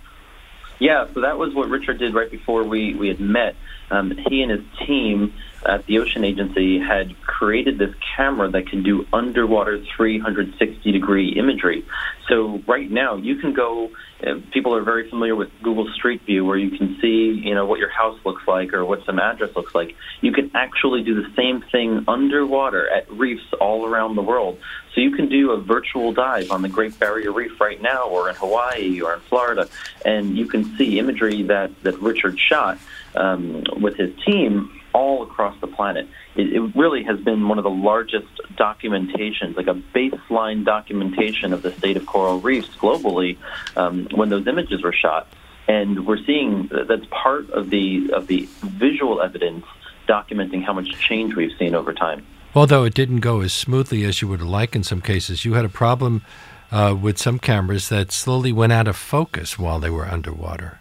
Yeah, 0.78 1.06
so 1.14 1.22
that 1.22 1.38
was 1.38 1.54
what 1.54 1.70
Richard 1.70 1.98
did 1.98 2.12
right 2.14 2.30
before 2.30 2.62
we, 2.62 2.94
we 2.94 3.08
had 3.08 3.18
met. 3.18 3.56
Um, 3.90 4.10
he 4.28 4.42
and 4.42 4.50
his 4.50 4.64
team 4.86 5.32
at 5.68 5.86
the 5.86 5.98
Ocean 5.98 6.24
Agency 6.24 6.78
had 6.78 7.20
created 7.22 7.78
this 7.78 7.94
camera 8.16 8.50
that 8.50 8.68
can 8.68 8.82
do 8.82 9.06
underwater 9.12 9.82
360 9.96 10.92
degree 10.92 11.30
imagery. 11.30 11.84
So 12.28 12.62
right 12.66 12.90
now, 12.90 13.16
you 13.16 13.36
can 13.36 13.52
go. 13.52 13.90
Uh, 14.26 14.40
people 14.50 14.74
are 14.74 14.82
very 14.82 15.08
familiar 15.10 15.36
with 15.36 15.50
Google 15.62 15.86
Street 15.92 16.22
View, 16.22 16.44
where 16.44 16.56
you 16.56 16.76
can 16.76 16.98
see, 17.00 17.30
you 17.44 17.54
know, 17.54 17.66
what 17.66 17.78
your 17.78 17.90
house 17.90 18.18
looks 18.24 18.48
like 18.48 18.72
or 18.72 18.84
what 18.84 19.04
some 19.04 19.18
address 19.18 19.54
looks 19.54 19.74
like. 19.74 19.94
You 20.22 20.32
can 20.32 20.50
actually 20.54 21.02
do 21.02 21.22
the 21.22 21.30
same 21.36 21.60
thing 21.70 22.04
underwater 22.08 22.88
at 22.88 23.10
reefs 23.10 23.44
all 23.60 23.86
around 23.86 24.16
the 24.16 24.22
world. 24.22 24.58
So 24.94 25.02
you 25.02 25.10
can 25.10 25.28
do 25.28 25.50
a 25.50 25.60
virtual 25.60 26.12
dive 26.12 26.50
on 26.50 26.62
the 26.62 26.68
Great 26.70 26.98
Barrier 26.98 27.30
Reef 27.30 27.60
right 27.60 27.80
now, 27.80 28.08
or 28.08 28.30
in 28.30 28.34
Hawaii, 28.36 29.02
or 29.02 29.12
in 29.12 29.20
Florida, 29.20 29.68
and 30.04 30.36
you 30.36 30.46
can 30.46 30.76
see 30.76 30.98
imagery 30.98 31.42
that 31.42 31.70
that 31.82 32.00
Richard 32.00 32.38
shot 32.38 32.78
um, 33.14 33.62
with 33.80 33.96
his 33.96 34.10
team 34.24 34.75
all 34.96 35.22
across 35.22 35.54
the 35.60 35.66
planet. 35.66 36.08
It, 36.36 36.54
it, 36.54 36.74
really 36.74 37.02
has 37.04 37.20
been 37.20 37.48
one 37.48 37.58
of 37.58 37.64
the 37.64 37.76
largest 37.90 38.32
documentations, 38.54 39.54
like 39.54 39.66
a 39.66 39.74
baseline 39.74 40.64
documentation 40.64 41.52
of 41.52 41.60
the 41.62 41.72
state 41.72 41.98
of 41.98 42.06
coral 42.06 42.40
reefs 42.40 42.74
globally 42.76 43.36
um, 43.76 44.08
when 44.14 44.30
those 44.30 44.46
images 44.46 44.82
were 44.82 44.94
shot. 44.94 45.28
And 45.68 46.06
we're 46.06 46.22
seeing 46.24 46.70
that's 46.88 47.04
part 47.10 47.50
of 47.50 47.68
the 47.70 48.10
of 48.12 48.26
the 48.28 48.48
visual 48.62 49.20
evidence 49.20 49.66
documenting 50.08 50.64
how 50.64 50.72
much 50.72 50.88
change 51.08 51.34
we've 51.34 51.56
seen 51.58 51.74
over 51.74 51.92
time. 51.92 52.24
Although 52.54 52.84
it 52.84 52.94
didn't 52.94 53.20
go 53.20 53.42
as 53.42 53.52
smoothly 53.52 54.04
as 54.04 54.22
you 54.22 54.28
would 54.28 54.40
like 54.40 54.74
in 54.74 54.82
some 54.82 55.02
cases, 55.02 55.44
you 55.44 55.54
had 55.54 55.64
a 55.66 55.74
problem 55.84 56.22
uh, 56.70 56.96
with 56.98 57.18
some 57.18 57.38
cameras 57.38 57.90
that 57.90 58.12
slowly 58.12 58.52
went 58.52 58.72
out 58.72 58.88
of 58.88 58.96
focus 58.96 59.58
while 59.58 59.78
they 59.78 59.90
were 59.90 60.06
underwater. 60.06 60.80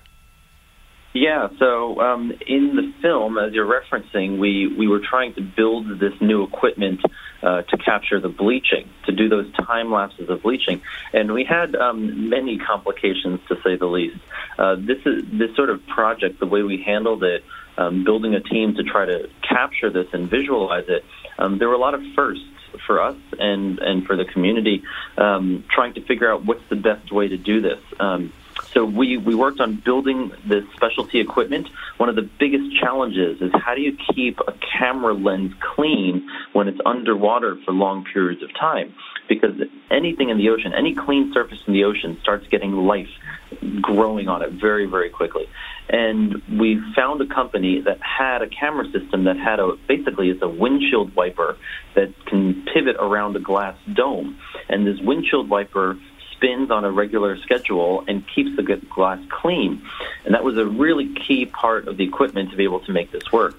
Yeah, 1.16 1.48
so 1.60 2.02
um, 2.02 2.34
in 2.46 2.76
the 2.76 2.94
film, 3.02 3.38
as 3.38 3.54
you're 3.54 3.66
referencing, 3.66 4.38
we, 4.38 4.68
we 4.68 4.90
were 4.90 5.00
trying 5.00 5.34
to 5.36 5.42
build 5.42 5.98
this 5.98 6.12
new 6.20 6.44
equipment 6.44 7.00
uh, 7.42 7.62
to 7.62 7.78
capture 7.78 8.20
the 8.20 8.28
bleaching, 8.28 8.90
to 9.06 9.14
do 9.14 9.30
those 9.30 9.50
time 9.54 9.94
lapses 9.94 10.30
of 10.30 10.44
bleaching, 10.44 10.82
and 11.14 11.32
we 11.32 11.46
had 11.46 11.74
um, 11.74 12.30
many 12.30 12.58
complications 12.58 13.40
to 13.48 13.56
say 13.64 13.78
the 13.78 13.86
least. 13.86 14.18
Uh, 14.60 14.76
this 14.76 14.98
is 15.06 15.24
this 15.32 15.56
sort 15.56 15.70
of 15.70 15.88
project, 15.88 16.42
the 16.42 16.46
way 16.48 16.64
we 16.64 16.84
handled 16.84 17.24
it, 17.24 17.46
um, 17.78 18.04
building 18.04 18.36
a 18.36 18.42
team 18.42 18.76
to 18.76 18.84
try 18.84 19.06
to 19.06 19.30
capture 19.42 19.90
this 19.90 20.08
and 20.12 20.30
visualize 20.30 20.90
it. 20.90 21.06
Um, 21.40 21.60
there 21.60 21.70
were 21.70 21.76
a 21.76 21.80
lot 21.80 21.94
of 21.94 22.02
firsts 22.14 22.44
for 22.86 23.02
us 23.02 23.16
and 23.40 23.80
and 23.80 24.06
for 24.06 24.18
the 24.18 24.26
community, 24.26 24.84
um, 25.18 25.64
trying 25.70 25.94
to 25.94 26.02
figure 26.02 26.30
out 26.30 26.44
what's 26.44 26.68
the 26.70 26.76
best 26.76 27.10
way 27.10 27.30
to 27.30 27.38
do 27.38 27.62
this. 27.62 27.80
So 28.76 28.84
we, 28.84 29.16
we 29.16 29.36
worked 29.36 29.62
on 29.62 29.82
building 29.86 30.34
this 30.46 30.66
specialty 30.76 31.22
equipment. 31.22 31.70
One 31.96 32.10
of 32.10 32.16
the 32.16 32.30
biggest 32.40 32.78
challenges 32.78 33.42
is 33.42 33.52
how 33.54 33.74
do 33.74 33.82
you 33.82 33.98
keep 34.14 34.40
a 34.42 34.54
camera 34.78 35.14
lens 35.14 35.54
clean 35.76 36.30
when 36.52 36.68
it's 36.68 36.80
underwater 36.86 37.58
for 37.64 37.72
long 37.72 38.04
periods 38.04 38.44
of 38.44 38.54
time? 38.54 38.94
Because 39.30 39.56
anything 39.90 40.30
in 40.30 40.38
the 40.38 40.50
ocean, 40.50 40.74
any 40.74 40.94
clean 40.94 41.32
surface 41.34 41.60
in 41.66 41.74
the 41.74 41.86
ocean 41.86 42.18
starts 42.22 42.48
getting 42.48 42.74
life 42.74 43.08
growing 43.82 44.28
on 44.28 44.42
it 44.42 44.52
very, 44.52 44.86
very 44.88 45.10
quickly. 45.10 45.48
And 45.88 46.42
we 46.60 46.82
found 46.96 47.22
a 47.22 47.34
company 47.34 47.80
that 47.82 48.00
had 48.02 48.42
a 48.42 48.48
camera 48.48 48.92
system 48.92 49.24
that 49.24 49.38
had 49.38 49.62
a 49.62 49.78
basically 49.88 50.30
it's 50.30 50.42
a 50.42 50.50
windshield 50.50 51.16
wiper 51.16 51.58
that 51.96 52.14
can 52.26 52.66
pivot 52.74 52.98
around 53.00 53.38
a 53.38 53.40
glass 53.40 53.78
dome. 53.94 54.38
And 54.68 54.86
this 54.86 55.00
windshield 55.00 55.50
wiper 55.50 55.98
spins 56.36 56.72
on 56.72 56.86
a 56.86 56.92
regular 56.92 57.38
schedule 57.38 58.04
and 58.08 58.24
keeps 58.34 58.56
the 58.56 58.64
glass 58.64 59.20
clean. 59.30 59.82
And 60.26 60.34
that 60.34 60.44
was 60.44 60.58
a 60.58 60.66
really 60.66 61.14
key 61.14 61.46
part 61.46 61.88
of 61.88 61.98
the 61.98 62.04
equipment 62.04 62.52
to 62.52 62.58
be 62.58 62.64
able 62.64 62.82
to 62.82 62.92
make 62.92 63.12
this 63.12 63.32
work. 63.32 63.56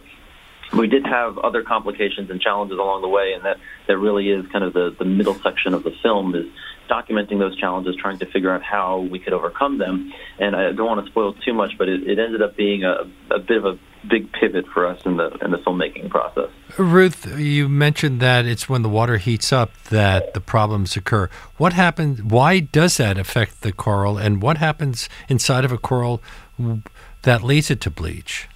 We 0.76 0.88
did 0.88 1.06
have 1.06 1.38
other 1.38 1.62
complications 1.62 2.28
and 2.28 2.40
challenges 2.40 2.78
along 2.78 3.02
the 3.02 3.08
way, 3.08 3.32
and 3.34 3.44
that, 3.44 3.58
that 3.86 3.98
really 3.98 4.30
is 4.30 4.46
kind 4.48 4.64
of 4.64 4.72
the, 4.72 4.94
the 4.98 5.04
middle 5.04 5.34
section 5.34 5.74
of 5.74 5.84
the 5.84 5.92
film 6.02 6.34
is 6.34 6.46
documenting 6.88 7.38
those 7.38 7.56
challenges, 7.58 7.96
trying 7.96 8.18
to 8.18 8.26
figure 8.26 8.50
out 8.50 8.62
how 8.62 9.00
we 9.00 9.18
could 9.18 9.32
overcome 9.32 9.78
them. 9.78 10.12
And 10.38 10.56
I 10.56 10.72
don't 10.72 10.86
want 10.86 11.04
to 11.04 11.10
spoil 11.10 11.34
too 11.34 11.52
much, 11.52 11.72
but 11.78 11.88
it, 11.88 12.08
it 12.08 12.18
ended 12.18 12.42
up 12.42 12.56
being 12.56 12.84
a, 12.84 13.10
a 13.30 13.38
bit 13.38 13.58
of 13.58 13.64
a 13.64 13.78
big 14.08 14.32
pivot 14.32 14.66
for 14.72 14.86
us 14.86 15.00
in 15.04 15.16
the 15.16 15.30
in 15.44 15.50
the 15.50 15.58
filmmaking 15.58 16.10
process. 16.10 16.50
Ruth, 16.78 17.38
you 17.38 17.68
mentioned 17.68 18.20
that 18.20 18.46
it's 18.46 18.68
when 18.68 18.82
the 18.82 18.88
water 18.88 19.16
heats 19.18 19.52
up 19.52 19.72
that 19.84 20.34
the 20.34 20.40
problems 20.40 20.96
occur. 20.96 21.28
What 21.56 21.72
happens? 21.72 22.22
Why 22.22 22.60
does 22.60 22.96
that 22.98 23.18
affect 23.18 23.62
the 23.62 23.72
coral, 23.72 24.18
and 24.18 24.40
what 24.40 24.58
happens 24.58 25.08
inside 25.28 25.64
of 25.64 25.72
a 25.72 25.78
coral 25.78 26.22
that 27.22 27.42
leads 27.42 27.70
it 27.70 27.80
to 27.82 27.90
bleach? 27.90 28.48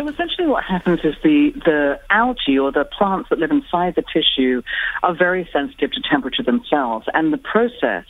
So 0.00 0.08
essentially, 0.08 0.46
what 0.46 0.64
happens 0.64 1.00
is 1.04 1.14
the, 1.22 1.52
the 1.66 2.00
algae 2.08 2.58
or 2.58 2.72
the 2.72 2.86
plants 2.86 3.28
that 3.28 3.38
live 3.38 3.50
inside 3.50 3.96
the 3.96 4.02
tissue 4.02 4.62
are 5.02 5.14
very 5.14 5.46
sensitive 5.52 5.92
to 5.92 6.00
temperature 6.10 6.42
themselves, 6.42 7.04
and 7.12 7.34
the 7.34 7.36
process 7.36 8.06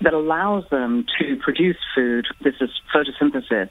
that 0.00 0.14
allows 0.14 0.64
them 0.72 1.06
to 1.20 1.36
produce 1.36 1.76
food, 1.94 2.26
this 2.42 2.54
is 2.60 2.70
photosynthesis, 2.92 3.70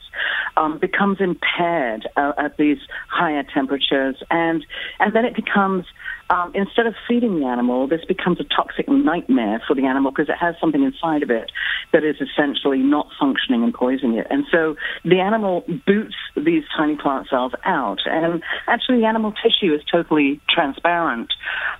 um, 0.55 0.77
becomes 0.79 1.17
impaired 1.19 2.07
uh, 2.15 2.31
at 2.37 2.55
these 2.55 2.77
higher 3.09 3.43
temperatures, 3.53 4.15
and 4.31 4.65
and 5.01 5.13
then 5.13 5.25
it 5.25 5.35
becomes 5.35 5.85
um, 6.29 6.51
instead 6.53 6.87
of 6.87 6.95
feeding 7.07 7.39
the 7.39 7.45
animal, 7.45 7.87
this 7.87 8.03
becomes 8.05 8.39
a 8.39 8.43
toxic 8.43 8.87
nightmare 8.89 9.61
for 9.67 9.75
the 9.75 9.85
animal 9.85 10.11
because 10.11 10.29
it 10.29 10.37
has 10.39 10.55
something 10.59 10.83
inside 10.83 11.23
of 11.23 11.31
it 11.31 11.51
that 11.93 12.03
is 12.03 12.17
essentially 12.19 12.79
not 12.79 13.07
functioning 13.19 13.63
and 13.63 13.73
poisoning 13.73 14.17
it. 14.17 14.27
And 14.29 14.45
so 14.51 14.75
the 15.03 15.19
animal 15.19 15.63
boots 15.85 16.15
these 16.35 16.63
tiny 16.75 16.95
plant 16.95 17.27
cells 17.29 17.53
out. 17.63 17.99
And 18.05 18.43
actually, 18.67 18.99
the 18.99 19.05
animal 19.05 19.33
tissue 19.33 19.73
is 19.73 19.81
totally 19.91 20.39
transparent. 20.49 21.33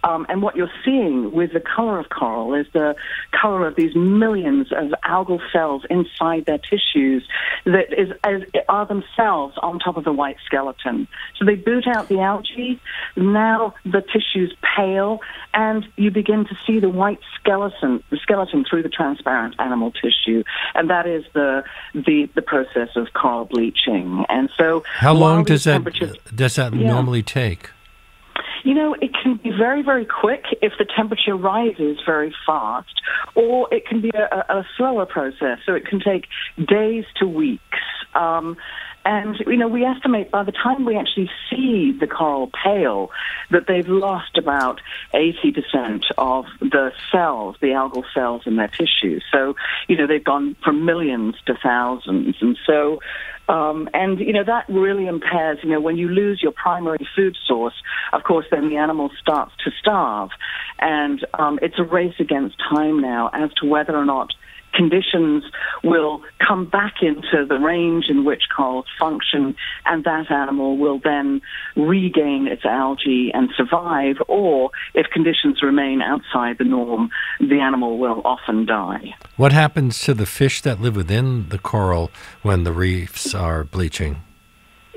Um, 0.04 0.26
and 0.30 0.42
what 0.42 0.56
you're 0.56 0.72
seeing 0.84 1.32
with 1.32 1.54
the 1.54 1.60
color 1.60 2.00
of 2.00 2.10
coral 2.10 2.54
is 2.54 2.66
the 2.74 2.96
color 3.32 3.68
of 3.68 3.76
these 3.76 3.96
millions 3.96 4.72
of 4.72 4.92
algal 5.06 5.40
cells 5.52 5.84
inside 5.90 6.46
their 6.46 6.58
tissues 6.58 7.28
that 7.66 7.94
is, 7.98 8.10
is, 8.28 8.50
are 8.70 8.86
themselves 8.86 9.56
on 9.62 9.80
top 9.80 9.98
of 9.98 10.04
the 10.04 10.14
white 10.14 10.38
skeleton. 10.46 11.08
So 11.38 11.46
they 11.46 11.56
boot 11.56 11.86
out 11.88 12.08
the 12.08 12.22
algae. 12.22 12.80
Now 13.16 13.76
the 13.84 14.02
tissue's 14.38 14.56
pale, 14.76 15.20
and 15.54 15.86
you 15.96 16.12
begin 16.12 16.46
to 16.46 16.56
see 16.66 16.80
the 16.80 16.90
white 16.90 17.20
skeleton, 17.40 18.04
the 18.10 18.18
skeleton 18.18 18.66
through 18.70 18.84
the 18.84 18.90
transparent 18.90 19.56
animal 19.60 19.92
tissue, 19.92 20.44
and 20.76 20.90
that 20.90 21.08
is 21.08 21.24
the 21.34 21.64
the, 21.94 22.30
the 22.36 22.42
process 22.42 22.90
of 22.96 23.08
coral 23.14 23.46
bleaching. 23.46 24.26
And 24.30 24.50
so, 24.58 24.84
how 24.88 25.14
long 25.14 25.44
does 25.44 25.64
that 25.66 25.84
does 26.36 26.56
that 26.56 26.74
yeah. 26.74 26.88
normally 26.88 27.24
take? 27.24 27.72
You 28.64 28.74
know, 28.74 28.96
it 28.96 29.12
can 29.14 29.38
be 29.38 29.52
very, 29.52 29.82
very 29.82 30.06
quick 30.06 30.44
if 30.62 30.74
the 30.78 30.84
temperature 30.84 31.38
rises 31.38 32.00
very 32.06 32.36
fast, 32.46 33.02
or 33.34 33.74
it 33.74 33.86
can 33.86 34.02
be 34.02 34.12
a, 34.14 34.46
a 34.50 34.68
slower 34.76 35.06
process. 35.06 35.60
So 35.66 35.74
it 35.74 35.86
can 35.86 36.02
take 36.02 36.28
days 36.68 37.06
to 37.18 37.28
weeks. 37.28 37.62
Um, 38.14 38.58
and, 39.06 39.38
you 39.48 39.56
know, 39.56 39.70
we 39.70 39.86
estimate 39.86 40.32
by 40.32 40.44
the 40.44 40.52
time 40.52 40.84
we 40.84 40.98
actually 40.98 41.30
see 41.50 41.96
the 41.98 42.08
coral 42.08 42.52
pale 42.64 43.10
that 43.52 43.66
they've 43.68 43.88
lost 43.88 44.38
about 44.38 44.82
80% 45.14 46.04
of 46.18 46.46
the 46.60 46.92
cells, 47.12 47.56
the 47.62 47.68
algal 47.68 48.04
cells 48.14 48.42
in 48.46 48.58
their 48.58 48.68
tissue. 48.68 49.22
So, 49.32 49.56
you 49.88 49.96
know, 49.96 50.08
they've 50.08 50.24
gone 50.24 50.58
from 50.62 50.84
millions 50.84 51.36
to 51.46 51.56
thousands. 51.56 52.36
And 52.42 52.58
so, 52.66 53.00
um, 53.50 53.88
and, 53.94 54.20
you 54.20 54.34
know, 54.34 54.44
that 54.44 54.68
really 54.68 55.08
impairs, 55.08 55.60
you 55.64 55.70
know, 55.70 55.80
when 55.80 55.96
you 55.96 56.10
lose 56.10 56.42
your 56.44 56.52
primary 56.52 57.08
food 57.16 57.38
source, 57.48 57.76
of 58.12 58.24
course, 58.24 58.46
then 58.52 58.70
the 58.70 58.76
animal 58.76 59.10
starts 59.22 59.54
to 59.64 59.72
starve. 59.80 60.32
And 60.80 61.26
um, 61.34 61.60
it's 61.62 61.80
a 61.80 61.84
race 61.84 62.16
against 62.20 62.58
time 62.60 63.00
now 63.00 63.30
as 63.32 63.54
to 63.62 63.68
whether 63.68 63.96
or 63.96 64.06
not 64.06 64.34
conditions 64.74 65.44
will 65.84 66.22
come 66.46 66.66
back 66.66 66.96
into 67.02 67.46
the 67.46 67.58
range 67.60 68.06
in 68.10 68.26
which 68.26 68.44
corals 68.56 68.86
function, 69.00 69.56
and 69.86 70.04
that 70.04 70.32
animal 70.32 70.78
will 70.78 71.00
then 71.04 71.42
regain 71.76 72.48
its 72.48 72.66
algae 72.66 73.32
and 73.34 73.50
survive, 73.56 74.18
or 74.28 74.70
if 74.94 75.08
conditions 75.08 75.62
remain 75.64 76.02
outside 76.02 76.58
the 76.58 76.64
norm, 76.64 77.10
the 77.40 77.60
animal 77.60 77.98
will 77.98 78.22
often 78.26 78.66
die. 78.66 79.16
What 79.36 79.52
happens 79.52 80.00
to 80.02 80.14
the 80.14 80.26
fish 80.26 80.62
that 80.62 80.82
live 80.82 80.96
within 80.96 81.50
the 81.50 81.60
coral 81.60 82.12
when 82.42 82.64
the 82.64 82.72
reefs 82.72 83.34
are 83.34 83.64
bleaching? 83.64 84.18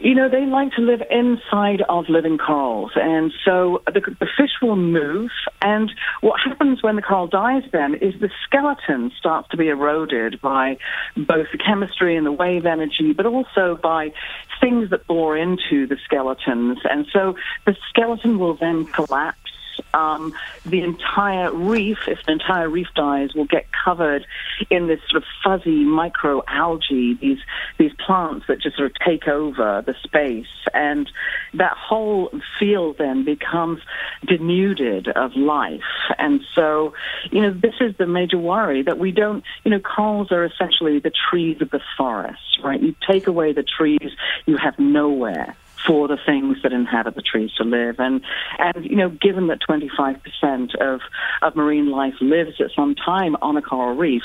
You 0.00 0.14
know, 0.14 0.30
they 0.30 0.46
like 0.46 0.72
to 0.72 0.80
live 0.80 1.02
inside 1.10 1.82
of 1.86 2.08
living 2.08 2.38
corals, 2.38 2.92
and 2.94 3.30
so 3.44 3.82
the, 3.86 4.00
the, 4.00 4.26
fish 4.34 4.52
will 4.62 4.76
move. 4.76 5.30
And 5.60 5.92
what 6.22 6.40
happens 6.40 6.82
when 6.82 6.96
the 6.96 7.02
coral 7.02 7.26
dies 7.26 7.64
then 7.70 7.94
is 7.96 8.14
the 8.18 8.30
skeleton 8.46 9.12
starts 9.18 9.50
to 9.50 9.58
be 9.58 9.68
eroded 9.68 10.40
by 10.40 10.78
both 11.18 11.48
the 11.52 11.58
chemistry 11.58 12.16
and 12.16 12.24
the 12.24 12.32
wave 12.32 12.64
energy, 12.64 13.12
but 13.12 13.26
also 13.26 13.78
by 13.82 14.12
things 14.58 14.88
that 14.88 15.06
bore 15.06 15.36
into 15.36 15.86
the 15.86 15.98
skeletons. 16.06 16.78
And 16.88 17.06
so 17.12 17.36
the 17.66 17.76
skeleton 17.90 18.38
will 18.38 18.54
then 18.54 18.86
collapse 18.86 19.49
um, 19.94 20.32
the 20.64 20.82
entire 20.82 21.52
reef, 21.52 21.98
if 22.06 22.18
the 22.26 22.32
entire 22.32 22.68
reef 22.68 22.88
dies, 22.94 23.34
will 23.34 23.46
get 23.46 23.66
covered 23.84 24.26
in 24.70 24.86
this 24.86 25.00
sort 25.08 25.22
of 25.22 25.28
fuzzy 25.42 25.84
microalgae, 25.84 27.18
these 27.20 27.38
these 27.78 27.92
plants 28.04 28.46
that 28.48 28.60
just 28.60 28.76
sort 28.76 28.90
of 28.90 28.96
take 29.04 29.28
over 29.28 29.82
the 29.86 29.94
space, 30.04 30.46
and 30.74 31.10
that 31.54 31.76
whole 31.76 32.30
field 32.58 32.96
then 32.98 33.24
becomes 33.24 33.80
denuded 34.26 35.08
of 35.08 35.34
life. 35.36 35.80
And 36.18 36.40
so, 36.54 36.94
you 37.30 37.40
know, 37.40 37.52
this 37.52 37.74
is 37.80 37.96
the 37.98 38.06
major 38.06 38.38
worry 38.38 38.82
that 38.82 38.98
we 38.98 39.10
don't, 39.12 39.44
you 39.64 39.70
know, 39.70 39.80
corals 39.80 40.30
are 40.30 40.44
essentially 40.44 40.98
the 40.98 41.12
trees 41.30 41.60
of 41.60 41.70
the 41.70 41.80
forest, 41.96 42.58
right? 42.62 42.80
You 42.80 42.94
take 43.08 43.26
away 43.26 43.52
the 43.52 43.64
trees, 43.64 44.12
you 44.46 44.56
have 44.56 44.78
nowhere 44.78 45.56
for 45.86 46.08
the 46.08 46.18
things 46.24 46.58
that 46.62 46.72
inhabit 46.72 47.14
the 47.14 47.22
trees 47.22 47.52
to 47.54 47.64
live. 47.64 47.96
And, 47.98 48.22
and 48.58 48.84
you 48.84 48.96
know, 48.96 49.08
given 49.08 49.46
that 49.48 49.60
25% 49.68 50.74
of, 50.76 51.00
of 51.42 51.56
marine 51.56 51.90
life 51.90 52.14
lives 52.20 52.60
at 52.60 52.70
some 52.74 52.94
time 52.94 53.36
on 53.42 53.56
a 53.56 53.62
coral 53.62 53.96
reef, 53.96 54.22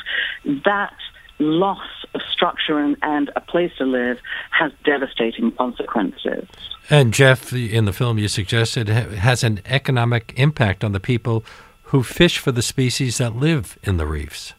that 0.65 0.93
loss 1.39 2.05
of 2.13 2.21
structure 2.31 2.79
and, 2.79 2.95
and, 3.01 3.29
a 3.35 3.41
place 3.41 3.71
to 3.77 3.83
live 3.83 4.19
has 4.51 4.71
devastating 4.85 5.51
consequences. 5.51 6.47
And 6.89 7.13
Jeff, 7.13 7.51
in 7.51 7.85
the 7.85 7.91
film 7.91 8.17
you 8.17 8.29
suggested, 8.29 8.87
has 8.87 9.43
an 9.43 9.59
economic 9.65 10.33
impact 10.37 10.83
on 10.83 10.93
the 10.93 10.99
people 10.99 11.43
who 11.83 12.03
fish 12.03 12.37
for 12.37 12.51
the 12.51 12.61
species 12.61 13.17
that 13.17 13.35
live 13.35 13.77
in 13.83 13.97
the 13.97 14.05
reefs. 14.05 14.53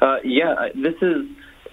Uh, 0.00 0.16
yeah, 0.22 0.68
this 0.74 0.94
is 1.00 1.24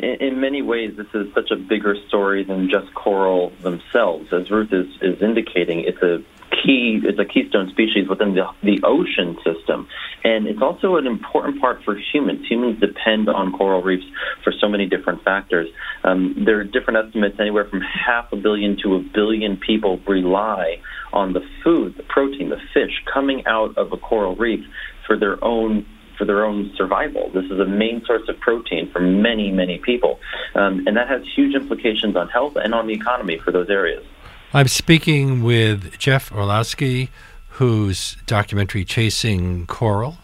in, 0.01 0.41
many 0.41 0.61
ways, 0.61 0.95
this 0.97 1.07
is 1.13 1.33
such 1.33 1.51
a 1.51 1.55
bigger 1.55 1.95
story 2.07 2.43
than 2.43 2.69
just 2.69 2.93
coral 2.93 3.51
themselves. 3.61 4.33
As 4.33 4.49
Ruth 4.49 4.73
is, 4.73 4.87
is 5.01 5.21
indicating, 5.21 5.81
it's 5.81 6.01
a 6.01 6.23
key 6.51 6.99
it's 7.03 7.17
a 7.17 7.25
keystone 7.25 7.69
species 7.69 8.09
within 8.09 8.35
the, 8.35 8.45
the 8.61 8.81
ocean 8.83 9.37
system. 9.43 9.87
And 10.23 10.47
it's 10.47 10.61
also 10.61 10.97
an 10.97 11.07
important 11.07 11.61
part 11.61 11.83
for 11.83 11.95
humans. 11.95 12.45
Humans 12.47 12.79
depend 12.79 13.29
on 13.29 13.53
coral 13.53 13.81
reefs 13.81 14.05
for 14.43 14.51
so 14.51 14.67
many 14.67 14.85
different 14.85 15.23
factors. 15.23 15.69
Um, 16.03 16.43
there 16.45 16.59
are 16.59 16.63
different 16.63 17.05
estimates 17.05 17.37
anywhere 17.39 17.65
from 17.65 17.81
half 17.81 18.31
a 18.31 18.35
billion 18.35 18.77
to 18.83 18.95
a 18.95 18.99
billion 18.99 19.57
people 19.57 19.99
rely 20.07 20.81
on 21.13 21.33
the 21.33 21.41
food 21.63 21.95
the 21.97 22.03
protein 22.03 22.49
the 22.49 22.59
fish 22.73 23.03
coming 23.13 23.43
out 23.45 23.77
of 23.77 23.91
a 23.91 23.97
coral 23.97 24.35
reef 24.35 24.65
for 25.05 25.17
their 25.17 25.43
own 25.43 25.85
for 26.21 26.25
their 26.25 26.45
own 26.45 26.71
survival. 26.77 27.31
This 27.33 27.45
is 27.45 27.59
a 27.59 27.65
main 27.65 28.05
source 28.05 28.29
of 28.29 28.39
protein 28.39 28.91
for 28.91 28.99
many, 28.99 29.49
many 29.49 29.79
people. 29.79 30.19
Um, 30.53 30.85
and 30.85 30.95
that 30.95 31.07
has 31.07 31.23
huge 31.35 31.55
implications 31.55 32.15
on 32.15 32.29
health 32.29 32.57
and 32.57 32.75
on 32.75 32.85
the 32.85 32.93
economy 32.93 33.39
for 33.39 33.51
those 33.51 33.71
areas. 33.71 34.05
I'm 34.53 34.67
speaking 34.67 35.41
with 35.41 35.97
Jeff 35.97 36.31
Orlowski, 36.31 37.09
whose 37.57 38.17
documentary 38.27 38.85
Chasing 38.85 39.65
Coral 39.65 40.19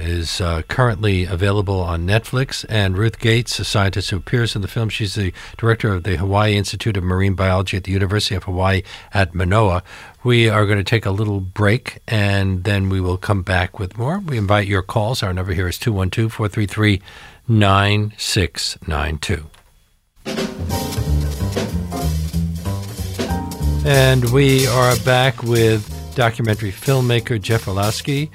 is 0.00 0.40
uh, 0.40 0.62
currently 0.68 1.24
available 1.24 1.80
on 1.80 2.06
Netflix. 2.06 2.64
And 2.68 2.96
Ruth 2.96 3.18
Gates, 3.18 3.58
a 3.58 3.64
scientist 3.64 4.10
who 4.10 4.16
appears 4.16 4.56
in 4.56 4.62
the 4.62 4.68
film, 4.68 4.88
she's 4.88 5.14
the 5.14 5.32
director 5.56 5.92
of 5.92 6.04
the 6.04 6.16
Hawaii 6.16 6.56
Institute 6.56 6.96
of 6.96 7.04
Marine 7.04 7.34
Biology 7.34 7.76
at 7.76 7.84
the 7.84 7.92
University 7.92 8.34
of 8.34 8.44
Hawaii 8.44 8.82
at 9.12 9.34
Manoa. 9.34 9.82
We 10.24 10.48
are 10.48 10.66
going 10.66 10.78
to 10.78 10.84
take 10.84 11.06
a 11.06 11.10
little 11.10 11.40
break 11.40 11.98
and 12.08 12.64
then 12.64 12.88
we 12.88 13.00
will 13.00 13.16
come 13.16 13.42
back 13.42 13.78
with 13.78 13.96
more. 13.96 14.18
We 14.18 14.38
invite 14.38 14.66
your 14.66 14.82
calls. 14.82 15.22
Our 15.22 15.32
number 15.32 15.52
here 15.52 15.68
is 15.68 15.78
212 15.78 16.32
433 16.32 17.00
9692. 17.48 19.46
And 23.86 24.30
we 24.30 24.66
are 24.66 24.94
back 25.04 25.42
with 25.42 25.96
documentary 26.14 26.70
filmmaker 26.70 27.40
Jeff 27.40 27.66
Orlowski 27.66 28.30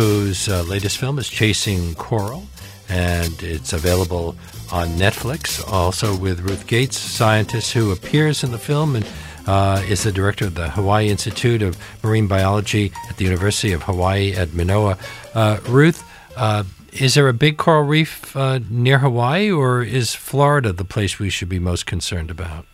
whose 0.00 0.48
uh, 0.48 0.62
latest 0.62 0.96
film 0.96 1.18
is 1.18 1.28
Chasing 1.28 1.94
Coral, 1.94 2.46
and 2.88 3.42
it's 3.42 3.74
available 3.74 4.34
on 4.72 4.88
Netflix. 4.96 5.62
Also 5.70 6.16
with 6.16 6.40
Ruth 6.40 6.66
Gates, 6.66 6.96
scientist 6.96 7.74
who 7.74 7.92
appears 7.92 8.42
in 8.42 8.50
the 8.50 8.58
film 8.58 8.96
and 8.96 9.06
uh, 9.46 9.82
is 9.86 10.04
the 10.04 10.10
director 10.10 10.46
of 10.46 10.54
the 10.54 10.70
Hawaii 10.70 11.10
Institute 11.10 11.60
of 11.60 11.76
Marine 12.02 12.26
Biology 12.26 12.92
at 13.10 13.18
the 13.18 13.24
University 13.26 13.72
of 13.72 13.82
Hawaii 13.82 14.32
at 14.32 14.54
Manoa. 14.54 14.96
Uh, 15.34 15.58
Ruth, 15.68 16.02
uh, 16.34 16.64
is 16.94 17.12
there 17.12 17.28
a 17.28 17.34
big 17.34 17.58
coral 17.58 17.82
reef 17.82 18.34
uh, 18.34 18.60
near 18.70 19.00
Hawaii, 19.00 19.50
or 19.50 19.82
is 19.82 20.14
Florida 20.14 20.72
the 20.72 20.86
place 20.86 21.18
we 21.18 21.28
should 21.28 21.50
be 21.50 21.58
most 21.58 21.84
concerned 21.84 22.30
about? 22.30 22.64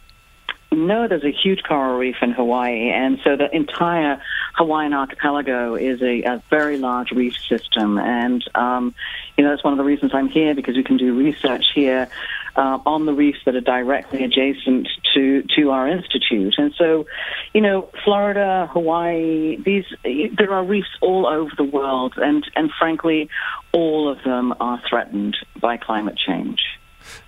No, 0.73 1.09
there's 1.09 1.25
a 1.25 1.33
huge 1.33 1.63
coral 1.63 1.97
reef 1.97 2.17
in 2.21 2.33
Hawaii, 2.33 2.91
and 2.91 3.19
so 3.25 3.37
the 3.37 3.55
entire 3.55 4.21
Hawaiian 4.55 4.93
archipelago 4.93 5.75
is 5.75 6.03
a, 6.03 6.23
a 6.23 6.43
very 6.51 6.77
large 6.77 7.13
reef 7.13 7.35
system. 7.49 7.99
And, 7.99 8.45
um, 8.55 8.95
you 9.37 9.45
know, 9.45 9.51
that's 9.51 9.63
one 9.63 9.73
of 9.73 9.79
the 9.79 9.85
reasons 9.85 10.13
I'm 10.13 10.29
here 10.29 10.55
because 10.55 10.77
we 10.77 10.83
can 10.83 10.97
do 10.97 11.17
research 11.17 11.65
here 11.75 12.09
uh, 12.57 12.79
on 12.85 13.07
the 13.07 13.13
reefs 13.13 13.39
that 13.45 13.55
are 13.55 13.61
directly 13.61 14.25
adjacent 14.25 14.89
to, 15.15 15.45
to 15.57 15.71
our 15.71 15.87
institute. 15.89 16.55
And 16.59 16.75
so, 16.77 17.07
you 17.55 17.61
know, 17.61 17.89
Florida, 18.05 18.69
Hawaii, 18.73 19.57
these, 19.63 19.85
there 20.03 20.53
are 20.53 20.65
reefs 20.65 20.89
all 21.01 21.27
over 21.27 21.53
the 21.57 21.65
world, 21.65 22.15
and, 22.17 22.45
and 22.57 22.71
frankly, 22.79 23.29
all 23.73 24.11
of 24.11 24.23
them 24.25 24.53
are 24.59 24.83
threatened 24.89 25.37
by 25.61 25.77
climate 25.77 26.19
change. 26.19 26.61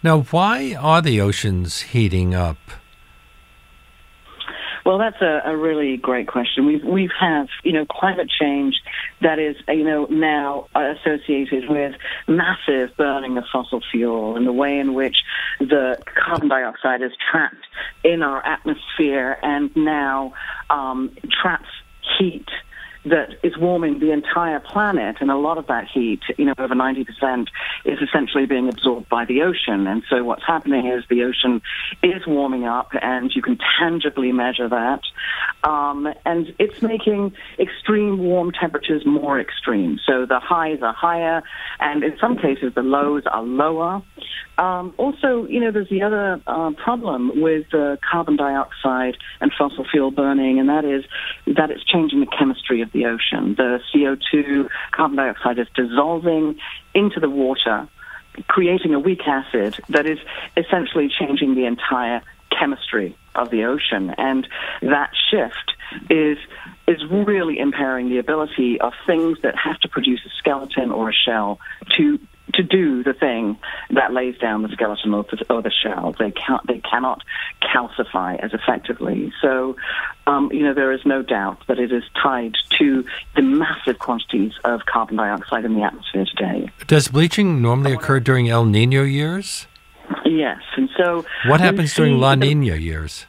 Now, 0.03 0.23
why 0.23 0.75
are 0.75 1.01
the 1.01 1.21
oceans 1.21 1.83
heating 1.83 2.35
up? 2.35 2.59
Well, 4.89 4.97
that's 4.97 5.21
a, 5.21 5.43
a 5.45 5.55
really 5.55 5.99
great 5.99 6.29
question. 6.29 6.65
We've 6.65 6.83
we've 6.83 7.13
have 7.21 7.49
you 7.63 7.73
know 7.73 7.85
climate 7.85 8.31
change 8.31 8.75
that 9.21 9.39
is 9.39 9.55
you 9.69 9.85
know 9.85 10.07
now 10.07 10.67
associated 10.75 11.69
with 11.69 11.95
massive 12.27 12.97
burning 12.97 13.37
of 13.37 13.45
fossil 13.53 13.83
fuel 13.93 14.35
and 14.35 14.47
the 14.47 14.53
way 14.53 14.79
in 14.79 14.95
which 14.95 15.17
the 15.61 15.99
carbon 16.15 16.49
dioxide 16.49 17.03
is 17.03 17.13
trapped 17.31 17.67
in 18.03 18.23
our 18.23 18.43
atmosphere 18.43 19.37
and 19.43 19.77
now 19.77 20.33
um, 20.71 21.15
traps 21.43 21.69
heat 22.19 22.49
that 23.05 23.31
is 23.43 23.57
warming 23.57 24.01
the 24.01 24.11
entire 24.13 24.61
planet, 24.61 25.17
and 25.21 25.31
a 25.31 25.37
lot 25.37 25.59
of 25.59 25.67
that 25.69 25.87
heat, 25.93 26.21
you 26.37 26.45
know, 26.45 26.55
over 26.59 26.75
90%, 26.75 27.47
is 27.85 27.99
essentially 28.01 28.47
being 28.47 28.69
absorbed 28.69 29.09
by 29.09 29.25
the 29.25 29.43
ocean. 29.43 29.87
And 29.87 30.03
so 30.09 30.25
what's 30.25 30.45
happening 30.47 30.87
is 30.87 31.05
the 31.09 31.23
ocean 31.23 31.63
is 32.03 32.27
warming 32.27 32.65
up, 32.65 32.91
and 33.01 33.31
you 33.35 33.43
can 33.43 33.59
tangibly 33.79 34.33
measure 34.33 34.69
that. 34.69 35.01
Um, 35.65 36.09
and 36.25 36.55
it's 36.59 36.83
making 36.83 37.35
extreme 37.59 38.19
warm 38.19 38.53
temperatures 38.53 39.05
more 39.07 39.41
extreme. 39.41 39.99
So 40.07 40.27
the 40.27 40.41
highs 40.41 40.83
are 40.83 40.93
higher, 40.93 41.43
and 41.81 42.03
in 42.05 42.17
some 42.21 42.37
cases 42.37 42.75
the 42.75 42.83
lows 42.83 43.25
are 43.27 43.43
lower. 43.43 44.03
Um, 44.59 44.93
also, 44.97 45.47
you 45.47 45.61
know, 45.61 45.71
there's 45.71 45.89
the 45.89 46.03
other 46.03 46.41
uh, 46.47 46.73
problem 46.73 47.41
with 47.41 47.73
uh, 47.73 47.97
carbon 48.11 48.37
dioxide 48.37 49.17
and 49.41 49.53
fossil 49.57 49.87
fuel 49.89 50.11
burning, 50.11 50.59
and 50.59 50.69
that 50.69 50.85
is 50.85 51.05
that 51.47 51.71
it's 51.71 51.85
changing 51.85 52.21
the 52.21 52.27
chemistry 52.27 52.81
of 52.83 52.88
the 52.93 53.07
ocean. 53.07 53.55
The 53.55 53.81
CO2, 53.95 54.69
carbon 54.93 55.17
dioxide, 55.17 55.59
is 55.59 55.69
dissolving 55.75 56.59
into 56.95 57.21
the 57.21 57.31
water, 57.31 57.89
creating 58.47 58.95
a 58.95 58.99
weak 58.99 59.27
acid 59.27 59.79
that 59.89 60.07
is 60.07 60.19
essentially 60.57 61.09
changing 61.09 61.55
the 61.55 61.67
entire 61.67 62.23
chemistry 62.51 63.17
of 63.35 63.51
the 63.51 63.65
ocean. 63.65 64.15
And 64.19 64.47
that 64.83 65.11
shift 65.31 65.75
is 66.11 66.39
is 66.87 67.03
really 67.11 67.59
impairing 67.59 68.09
the 68.09 68.19
ability 68.19 68.81
of 68.81 68.93
things 69.07 69.39
that 69.43 69.55
have 69.57 69.79
to 69.81 69.89
produce 69.89 70.21
a 70.27 70.31
skeleton 70.39 70.91
or 70.91 71.11
a 71.11 71.13
shell 71.13 71.61
to 71.97 72.19
to 72.55 72.63
do 72.63 73.03
the 73.03 73.13
thing 73.13 73.59
that 73.91 74.13
lays 74.13 74.37
down 74.39 74.63
the 74.63 74.69
skeleton 74.69 75.15
or 75.15 75.25
the, 75.25 75.45
or 75.53 75.63
the 75.63 75.71
shell. 75.71 76.15
They 76.19 76.31
can't, 76.31 76.67
they 76.67 76.79
cannot 76.79 77.23
calcify 77.63 78.39
as 78.41 78.53
effectively. 78.53 79.33
So, 79.43 79.77
um, 80.27 80.51
you 80.53 80.63
know, 80.65 80.75
there 80.75 80.93
is 80.93 81.01
no 81.05 81.23
doubt 81.23 81.67
that 81.69 81.79
it 81.79 81.93
is 81.93 82.05
tied 82.21 82.55
to 82.79 83.05
the 83.37 83.43
massive 83.43 83.99
quantities 83.99 84.53
of 84.65 84.81
carbon 84.87 85.17
dioxide 85.17 85.65
in 85.65 85.75
the 85.75 85.83
atmosphere 85.83 86.27
today. 86.37 86.71
Does 86.87 87.09
bleaching 87.09 87.63
normally 87.63 87.93
occur 87.93 88.21
during 88.21 88.49
El 88.49 88.65
Nino 88.65 89.03
years? 89.03 89.67
Yes, 90.25 90.61
and 90.77 90.89
so 90.97 91.25
what 91.47 91.61
happens 91.61 91.95
during 91.95 92.19
La 92.19 92.35
Nina 92.35 92.77
years? 92.77 93.27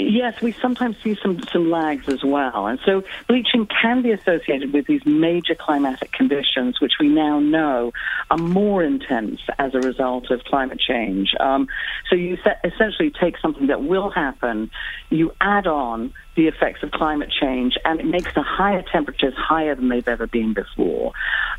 Yes, 0.00 0.40
we 0.40 0.52
sometimes 0.52 0.96
see 1.02 1.16
some, 1.20 1.42
some 1.52 1.72
lags 1.72 2.08
as 2.08 2.22
well. 2.22 2.68
And 2.68 2.78
so 2.84 3.02
bleaching 3.26 3.66
can 3.66 4.00
be 4.00 4.12
associated 4.12 4.72
with 4.72 4.86
these 4.86 5.04
major 5.04 5.56
climatic 5.56 6.12
conditions, 6.12 6.80
which 6.80 6.92
we 7.00 7.08
now 7.08 7.40
know 7.40 7.92
are 8.30 8.38
more 8.38 8.84
intense 8.84 9.40
as 9.58 9.74
a 9.74 9.80
result 9.80 10.30
of 10.30 10.44
climate 10.44 10.78
change. 10.78 11.30
Um, 11.40 11.66
so 12.08 12.14
you 12.14 12.38
essentially 12.62 13.10
take 13.10 13.38
something 13.38 13.66
that 13.66 13.82
will 13.82 14.10
happen, 14.10 14.70
you 15.10 15.32
add 15.40 15.66
on 15.66 16.14
the 16.36 16.46
effects 16.46 16.84
of 16.84 16.92
climate 16.92 17.32
change, 17.32 17.76
and 17.84 17.98
it 17.98 18.06
makes 18.06 18.32
the 18.36 18.42
higher 18.42 18.84
temperatures 18.92 19.34
higher 19.36 19.74
than 19.74 19.88
they've 19.88 20.06
ever 20.06 20.28
been 20.28 20.54
before. 20.54 21.12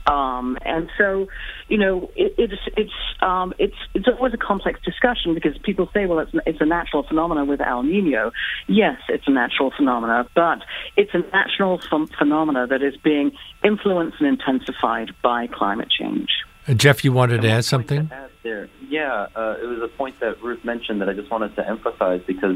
Um, 0.09 0.57
and 0.65 0.89
so, 0.97 1.27
you 1.67 1.77
know, 1.77 2.09
it, 2.15 2.33
it's 2.37 2.61
it's 2.75 2.91
um, 3.21 3.53
it's 3.59 3.75
it's 3.93 4.07
always 4.07 4.33
a 4.33 4.37
complex 4.37 4.79
discussion 4.83 5.35
because 5.35 5.55
people 5.59 5.87
say, 5.93 6.07
well, 6.07 6.19
it's 6.19 6.31
it's 6.47 6.61
a 6.61 6.65
natural 6.65 7.03
phenomenon 7.03 7.47
with 7.47 7.61
El 7.61 7.83
Nino. 7.83 8.31
Yes, 8.67 8.97
it's 9.07 9.27
a 9.27 9.31
natural 9.31 9.71
phenomenon, 9.75 10.27
but 10.33 10.59
it's 10.97 11.13
a 11.13 11.19
natural 11.31 11.77
ph- 11.77 12.09
phenomena 12.17 12.65
that 12.65 12.81
is 12.81 12.97
being 12.97 13.31
influenced 13.63 14.17
and 14.19 14.27
intensified 14.29 15.11
by 15.21 15.45
climate 15.45 15.89
change. 15.91 16.29
Uh, 16.67 16.73
Jeff, 16.73 17.03
you 17.03 17.13
wanted 17.13 17.41
to 17.43 17.49
add 17.49 17.65
something? 17.65 18.07
To 18.07 18.15
add 18.15 18.29
there. 18.41 18.67
Yeah, 18.87 19.27
uh, 19.35 19.57
it 19.61 19.67
was 19.67 19.81
a 19.83 19.95
point 19.95 20.19
that 20.21 20.41
Ruth 20.41 20.65
mentioned 20.65 21.01
that 21.01 21.09
I 21.09 21.13
just 21.13 21.29
wanted 21.29 21.55
to 21.55 21.67
emphasize 21.67 22.21
because 22.25 22.55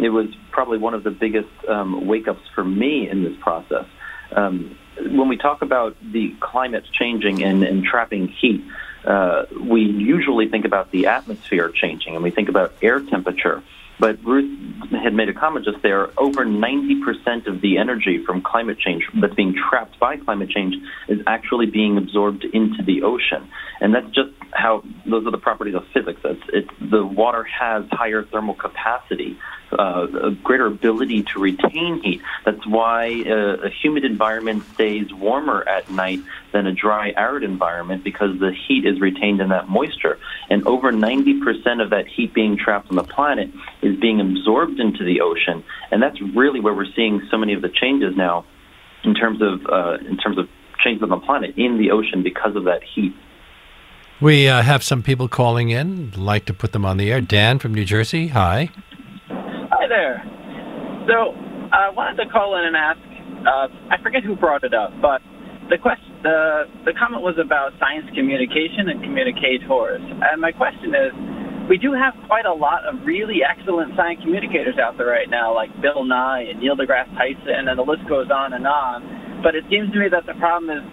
it 0.00 0.08
was 0.08 0.28
probably 0.52 0.78
one 0.78 0.94
of 0.94 1.04
the 1.04 1.10
biggest 1.10 1.50
um, 1.68 2.06
wake 2.06 2.28
ups 2.28 2.48
for 2.54 2.64
me 2.64 3.08
in 3.10 3.24
this 3.24 3.34
process. 3.42 3.84
Um, 4.34 4.76
when 4.98 5.28
we 5.28 5.36
talk 5.36 5.62
about 5.62 5.96
the 6.02 6.34
climate 6.40 6.84
changing 6.92 7.42
and, 7.42 7.62
and 7.62 7.84
trapping 7.84 8.28
heat, 8.28 8.64
uh, 9.04 9.44
we 9.60 9.82
usually 9.82 10.48
think 10.48 10.64
about 10.64 10.90
the 10.90 11.06
atmosphere 11.06 11.68
changing 11.68 12.14
and 12.14 12.22
we 12.22 12.30
think 12.30 12.48
about 12.48 12.72
air 12.82 13.00
temperature. 13.00 13.62
But 14.04 14.22
Ruth 14.22 14.50
had 15.02 15.14
made 15.14 15.30
a 15.30 15.32
comment 15.32 15.64
just 15.64 15.80
there. 15.82 16.10
Over 16.20 16.44
90% 16.44 17.46
of 17.46 17.62
the 17.62 17.78
energy 17.78 18.22
from 18.22 18.42
climate 18.42 18.78
change 18.78 19.02
that's 19.18 19.32
being 19.32 19.54
trapped 19.54 19.98
by 19.98 20.18
climate 20.18 20.50
change 20.50 20.74
is 21.08 21.20
actually 21.26 21.66
being 21.70 21.96
absorbed 21.96 22.44
into 22.44 22.82
the 22.82 23.02
ocean. 23.02 23.48
And 23.80 23.94
that's 23.94 24.14
just 24.14 24.30
how 24.52 24.84
those 25.06 25.26
are 25.26 25.30
the 25.30 25.38
properties 25.38 25.74
of 25.74 25.86
physics. 25.94 26.20
It's, 26.22 26.42
it's 26.52 26.70
the 26.80 27.04
water 27.04 27.44
has 27.44 27.86
higher 27.90 28.22
thermal 28.24 28.54
capacity, 28.54 29.38
uh, 29.72 30.06
a 30.22 30.30
greater 30.30 30.66
ability 30.66 31.24
to 31.24 31.40
retain 31.40 32.00
heat. 32.02 32.22
That's 32.44 32.66
why 32.66 33.24
uh, 33.26 33.66
a 33.66 33.70
humid 33.70 34.04
environment 34.04 34.64
stays 34.74 35.12
warmer 35.12 35.66
at 35.68 35.90
night 35.90 36.20
than 36.52 36.66
a 36.66 36.72
dry, 36.72 37.12
arid 37.16 37.42
environment 37.42 38.04
because 38.04 38.38
the 38.38 38.52
heat 38.52 38.86
is 38.86 39.00
retained 39.00 39.40
in 39.40 39.48
that 39.48 39.68
moisture. 39.68 40.18
And 40.48 40.66
over 40.66 40.92
90% 40.92 41.82
of 41.82 41.90
that 41.90 42.06
heat 42.06 42.32
being 42.32 42.56
trapped 42.56 42.90
on 42.90 42.96
the 42.96 43.04
planet 43.04 43.50
is 43.82 43.93
being 44.00 44.20
absorbed 44.20 44.78
into 44.80 45.04
the 45.04 45.20
ocean. 45.20 45.64
And 45.90 46.02
that's 46.02 46.20
really 46.34 46.60
where 46.60 46.74
we're 46.74 46.92
seeing 46.96 47.20
so 47.30 47.36
many 47.36 47.54
of 47.54 47.62
the 47.62 47.68
changes 47.68 48.14
now 48.16 48.44
in 49.04 49.14
terms 49.14 49.40
of, 49.42 49.60
uh, 49.70 49.98
in 50.08 50.16
terms 50.16 50.38
of 50.38 50.48
changes 50.84 51.02
on 51.02 51.08
the 51.10 51.18
planet 51.18 51.54
in 51.56 51.78
the 51.78 51.90
ocean 51.90 52.22
because 52.22 52.56
of 52.56 52.64
that 52.64 52.82
heat. 52.94 53.14
We 54.20 54.48
uh, 54.48 54.62
have 54.62 54.82
some 54.82 55.02
people 55.02 55.28
calling 55.28 55.70
in. 55.70 56.12
like 56.16 56.44
to 56.46 56.54
put 56.54 56.72
them 56.72 56.84
on 56.84 56.96
the 56.96 57.10
air. 57.10 57.20
Dan 57.20 57.58
from 57.58 57.74
New 57.74 57.84
Jersey. 57.84 58.28
Hi. 58.28 58.70
Hi 59.28 59.88
there. 59.88 60.22
So 61.06 61.34
I 61.72 61.90
wanted 61.90 62.22
to 62.22 62.30
call 62.30 62.56
in 62.56 62.64
and 62.64 62.76
ask. 62.76 62.98
Uh, 63.44 63.68
I 63.90 64.00
forget 64.02 64.22
who 64.22 64.36
brought 64.36 64.64
it 64.64 64.72
up, 64.72 64.92
but 65.02 65.20
the 65.68 65.76
question, 65.76 66.08
the 66.22 66.64
the 66.84 66.92
comment 66.94 67.22
was 67.22 67.36
about 67.36 67.72
science 67.78 68.06
communication 68.14 68.88
and 68.88 69.02
communicators. 69.02 70.00
And 70.00 70.40
my 70.40 70.52
question 70.52 70.94
is, 70.94 71.12
we 71.68 71.78
do 71.78 71.92
have 71.92 72.14
quite 72.26 72.44
a 72.44 72.52
lot 72.52 72.84
of 72.84 73.06
really 73.06 73.40
excellent 73.42 73.96
science 73.96 74.20
communicators 74.22 74.78
out 74.78 74.98
there 74.98 75.06
right 75.06 75.30
now, 75.30 75.54
like 75.54 75.70
Bill 75.80 76.04
Nye 76.04 76.42
and 76.50 76.60
Neil 76.60 76.76
deGrasse 76.76 77.12
Tyson, 77.16 77.68
and 77.68 77.78
the 77.78 77.82
list 77.82 78.06
goes 78.08 78.30
on 78.30 78.52
and 78.52 78.66
on. 78.66 79.40
But 79.42 79.54
it 79.54 79.64
seems 79.70 79.92
to 79.92 79.98
me 79.98 80.08
that 80.10 80.26
the 80.26 80.34
problem 80.34 80.68
is 80.76 80.84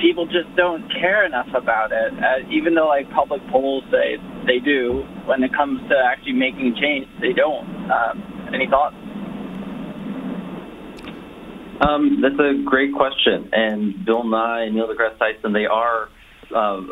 people 0.00 0.26
just 0.26 0.50
don't 0.56 0.82
care 0.90 1.24
enough 1.24 1.48
about 1.54 1.92
it, 1.92 2.12
uh, 2.12 2.48
even 2.50 2.74
though 2.74 2.88
like 2.88 3.10
public 3.10 3.40
polls 3.50 3.84
say 3.90 4.18
they 4.46 4.58
do. 4.58 5.06
When 5.26 5.42
it 5.42 5.52
comes 5.54 5.80
to 5.88 5.94
actually 5.96 6.34
making 6.34 6.76
change, 6.80 7.06
they 7.20 7.32
don't. 7.32 7.66
Um, 7.90 8.50
any 8.52 8.66
thoughts? 8.66 8.96
Um, 11.80 12.22
that's 12.22 12.38
a 12.38 12.62
great 12.64 12.92
question. 12.94 13.50
And 13.52 14.04
Bill 14.04 14.24
Nye 14.24 14.64
and 14.64 14.74
Neil 14.74 14.88
deGrasse 14.88 15.18
Tyson, 15.18 15.52
they 15.52 15.66
are 15.66 16.08
uh, 16.54 16.82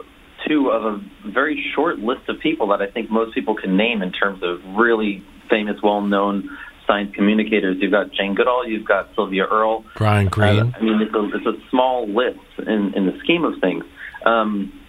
two 0.46 0.70
of 0.70 0.84
a 0.84 1.30
very 1.30 1.64
short 1.74 1.98
list 1.98 2.28
of 2.28 2.38
people 2.40 2.68
that 2.68 2.82
I 2.82 2.90
think 2.90 3.10
most 3.10 3.34
people 3.34 3.54
can 3.54 3.76
name 3.76 4.02
in 4.02 4.12
terms 4.12 4.42
of 4.42 4.60
really 4.76 5.22
famous, 5.48 5.80
well-known 5.82 6.56
science 6.86 7.14
communicators. 7.14 7.76
You've 7.80 7.92
got 7.92 8.12
Jane 8.12 8.34
Goodall, 8.34 8.66
you've 8.66 8.86
got 8.86 9.14
Sylvia 9.14 9.46
Earle, 9.46 9.84
Brian 9.96 10.28
Greene. 10.28 10.60
Uh, 10.60 10.72
I 10.76 10.82
mean, 10.82 11.00
it's 11.00 11.14
a, 11.14 11.36
it's 11.36 11.46
a 11.46 11.68
small 11.70 12.06
list 12.06 12.40
in, 12.58 12.94
in 12.94 13.06
the 13.06 13.18
scheme 13.22 13.44
of 13.44 13.60
things. 13.60 13.84
Um, 14.24 14.80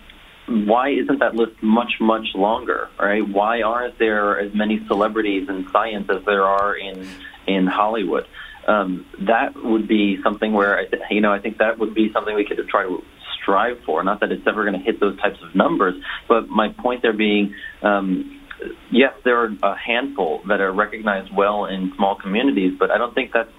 why 0.48 0.89
isn't 0.89 1.20
that 1.20 1.36
list 1.36 1.62
much 1.63 1.94
much 2.00 2.28
longer? 2.36 2.89
Right? 3.00 3.28
Why 3.28 3.62
aren't 3.63 3.98
there 3.98 4.39
as 4.39 4.54
many 4.54 4.86
celebrities 4.88 5.50
in 5.50 5.68
science 5.72 6.08
as 6.10 6.24
there 6.26 6.44
are 6.44 6.76
in 6.76 7.08
in 7.48 7.65
Hollywood? 7.65 8.28
um, 8.68 9.06
that 9.20 9.56
would 9.56 9.88
be 9.88 10.22
something 10.24 10.54
where 10.54 10.78
I 10.78 10.86
th- 10.86 11.04
you 11.10 11.22
know 11.22 11.32
I 11.32 11.39
think 11.39 11.60
that 11.60 11.78
would 11.78 11.94
be 11.94 12.12
something 12.12 12.36
we 12.36 12.46
could 12.46 12.58
try 12.68 12.84
to 12.84 13.04
strive 13.45 13.77
for. 13.86 14.03
Not 14.03 14.19
that 14.21 14.31
it's 14.31 14.45
ever 14.47 14.65
going 14.65 14.77
to 14.77 14.84
hit 14.84 14.99
those 14.99 15.17
types 15.19 15.39
of 15.43 15.53
numbers, 15.55 15.95
but 16.27 16.49
my 16.49 16.69
point 16.69 17.03
there 17.03 17.13
being. 17.13 17.53
Um, 17.84 18.41
yes, 18.89 19.13
there 19.23 19.43
are 19.43 19.51
a 19.62 19.77
handful 19.77 20.41
that 20.47 20.60
are 20.62 20.71
recognized 20.71 21.31
well 21.31 21.65
in 21.65 21.93
small 21.95 22.15
communities, 22.15 22.73
but 22.79 22.89
I 22.89 22.97
don't 22.97 23.13
think 23.13 23.31
that's 23.31 23.51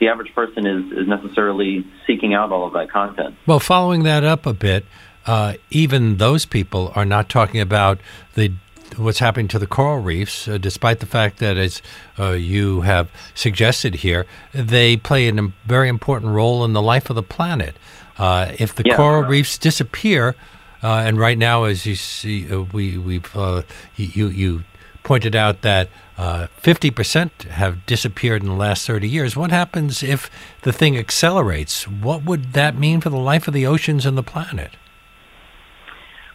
the 0.00 0.08
average 0.08 0.34
person 0.34 0.66
is, 0.66 0.92
is 0.92 1.08
necessarily 1.08 1.86
seeking 2.06 2.34
out 2.34 2.52
all 2.52 2.66
of 2.66 2.72
that 2.74 2.90
content. 2.90 3.36
Well, 3.46 3.60
following 3.60 4.02
that 4.04 4.24
up 4.24 4.46
a 4.46 4.52
bit, 4.52 4.84
uh, 5.26 5.54
even 5.70 6.16
those 6.16 6.46
people 6.46 6.92
are 6.94 7.04
not 7.04 7.28
talking 7.28 7.60
about 7.60 8.00
the 8.34 8.52
what's 8.96 9.20
happening 9.20 9.46
to 9.46 9.58
the 9.58 9.68
coral 9.68 9.98
reefs, 9.98 10.48
uh, 10.48 10.58
despite 10.58 10.98
the 10.98 11.06
fact 11.06 11.38
that, 11.38 11.56
as 11.56 11.80
uh, 12.18 12.30
you 12.30 12.80
have 12.80 13.08
suggested 13.34 13.96
here, 13.96 14.26
they 14.52 14.96
play 14.96 15.28
a 15.28 15.52
very 15.64 15.88
important 15.88 16.32
role 16.32 16.64
in 16.64 16.72
the 16.72 16.82
life 16.82 17.08
of 17.08 17.14
the 17.16 17.22
planet. 17.22 17.76
Uh, 18.20 18.52
if 18.58 18.74
the 18.74 18.82
yeah, 18.84 18.96
coral 18.96 19.22
reefs 19.22 19.56
disappear, 19.56 20.36
uh, 20.82 21.04
and 21.06 21.18
right 21.18 21.38
now, 21.38 21.64
as 21.64 21.86
you 21.86 21.94
see, 21.94 22.52
uh, 22.52 22.60
we 22.60 22.98
we've 22.98 23.34
uh, 23.34 23.62
you 23.96 24.28
you 24.28 24.64
pointed 25.02 25.34
out 25.34 25.62
that 25.62 25.88
uh, 26.18 26.46
50% 26.62 27.44
have 27.44 27.86
disappeared 27.86 28.42
in 28.42 28.48
the 28.48 28.54
last 28.54 28.86
30 28.86 29.08
years. 29.08 29.34
What 29.34 29.50
happens 29.50 30.02
if 30.02 30.30
the 30.60 30.72
thing 30.72 30.98
accelerates? 30.98 31.88
What 31.88 32.24
would 32.24 32.52
that 32.52 32.76
mean 32.76 33.00
for 33.00 33.08
the 33.08 33.16
life 33.16 33.48
of 33.48 33.54
the 33.54 33.66
oceans 33.66 34.04
and 34.04 34.18
the 34.18 34.22
planet? 34.22 34.72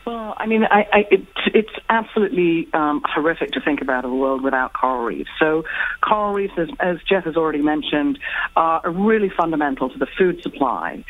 Well, 0.07 0.33
I 0.37 0.47
mean, 0.47 0.63
I, 0.63 0.87
I, 0.91 1.05
it, 1.11 1.27
it's 1.53 1.69
absolutely 1.89 2.67
um, 2.73 3.03
horrific 3.05 3.51
to 3.51 3.61
think 3.61 3.81
about 3.81 4.05
a 4.05 4.09
world 4.09 4.43
without 4.43 4.73
coral 4.73 5.05
reefs. 5.05 5.29
So, 5.39 5.63
coral 6.01 6.33
reefs, 6.33 6.53
as, 6.57 6.69
as 6.79 6.97
Jeff 7.07 7.25
has 7.25 7.35
already 7.35 7.61
mentioned, 7.61 8.17
are 8.55 8.81
really 8.89 9.29
fundamental 9.29 9.89
to 9.91 9.97
the 9.99 10.07
food 10.17 10.41
supply 10.41 11.03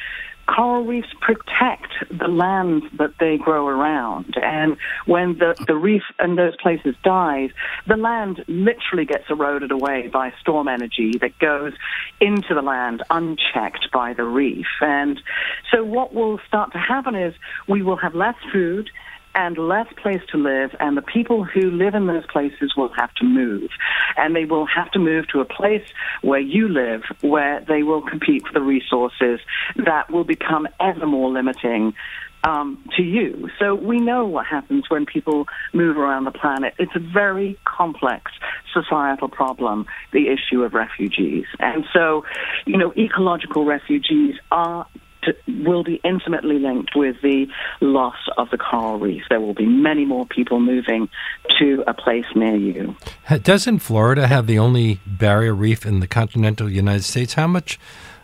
coral 0.47 0.86
reefs 0.86 1.08
protect 1.21 1.93
the 2.10 2.27
land 2.27 2.84
that 2.97 3.13
they 3.19 3.38
grow 3.38 3.67
around. 3.67 4.36
And 4.41 4.77
when 5.05 5.38
the, 5.38 5.55
the 5.67 5.75
reef 5.75 6.03
in 6.19 6.36
those 6.36 6.55
places 6.58 6.95
dies, 7.03 7.49
the 7.88 7.97
land 7.97 8.43
literally 8.47 9.05
gets 9.05 9.25
eroded 9.29 9.71
away 9.71 10.08
by 10.08 10.34
storm 10.39 10.67
energy 10.67 11.13
that 11.19 11.38
goes 11.39 11.73
into 12.21 12.53
the 12.53 12.62
land 12.62 13.03
unchecked 13.10 13.89
by 13.91 14.13
the 14.13 14.23
reef. 14.23 14.67
And 14.81 15.19
so 15.71 15.84
what 15.84 16.13
will 16.13 16.39
start 16.47 16.71
to 16.73 16.79
happen 16.79 17.15
is 17.15 17.34
we 17.67 17.81
will 17.81 17.97
have 17.97 18.15
less 18.15 18.36
food 18.51 18.89
and 19.36 19.58
less 19.58 19.88
place 20.02 20.21
to 20.32 20.38
live, 20.38 20.71
and 20.80 20.98
the 20.98 21.02
people 21.02 21.43
who 21.43 21.69
live 21.69 21.93
in 21.93 22.08
those 22.08 22.26
places 22.26 22.74
will 22.76 22.91
have 22.98 23.13
to 23.15 23.26
move. 23.26 23.69
And 24.17 24.36
they 24.36 24.45
will 24.45 24.65
have 24.65 24.89
to 24.91 25.00
move 25.00 25.28
to 25.30 25.41
a 25.41 25.45
place 25.45 25.86
where 26.21 26.39
you 26.39 26.69
live, 26.69 27.04
where 27.21 27.63
they 27.67 27.84
will 27.84 28.02
compete 28.02 28.48
for 28.48 28.54
the 28.54 28.62
resources 28.62 29.39
that 29.76 30.10
will 30.10 30.24
become 30.24 30.67
ever 30.80 31.06
more 31.06 31.30
limiting 31.30 31.93
um, 32.45 32.78
to 32.95 33.04
you. 33.04 33.50
So 33.60 33.74
we 33.76 34.00
know 34.00 34.26
what 34.26 34.45
happens 34.45 34.86
when 34.89 35.06
people 35.06 35.48
move 35.74 35.98
around 35.98 36.26
the 36.26 36.32
planet. 36.32 36.76
It's 36.78 36.95
a 36.95 37.00
very 37.00 37.58
complex 37.65 38.32
societal 38.74 39.30
problem, 39.30 39.86
the 40.13 40.28
issue 40.30 40.63
of 40.63 40.74
refugees. 40.74 41.45
And 41.60 41.86
so, 41.91 42.24
you 42.65 42.78
know, 42.78 42.93
ecological 42.95 43.65
refugees 43.65 44.36
are 44.52 44.86
to, 45.25 45.35
will 45.63 45.83
be 45.83 45.99
intimately 46.03 46.59
linked 46.59 46.95
with 46.95 47.21
the 47.21 47.47
loss 47.81 48.17
of 48.38 48.49
the 48.49 48.57
coral 48.57 48.99
reef. 48.99 49.23
There 49.29 49.41
will 49.41 49.53
be 49.53 49.65
many 49.65 50.05
more 50.05 50.25
people 50.25 50.59
moving 50.59 51.09
to 51.59 51.83
a 51.88 51.93
place 51.93 52.25
near 52.35 52.55
you. 52.55 52.95
Doesn't 53.41 53.79
Florida 53.79 54.27
have 54.27 54.47
the 54.47 54.59
only 54.59 54.99
barrier 55.05 55.53
reef 55.53 55.85
in 55.85 55.99
the 55.99 56.07
continental 56.07 56.69
United 56.69 57.03
States? 57.03 57.33
How 57.33 57.47
much 57.47 57.79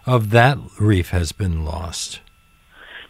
of 0.06 0.32
that 0.32 0.58
reef 0.80 1.10
has 1.10 1.32
been 1.32 1.66
lost? 1.66 2.22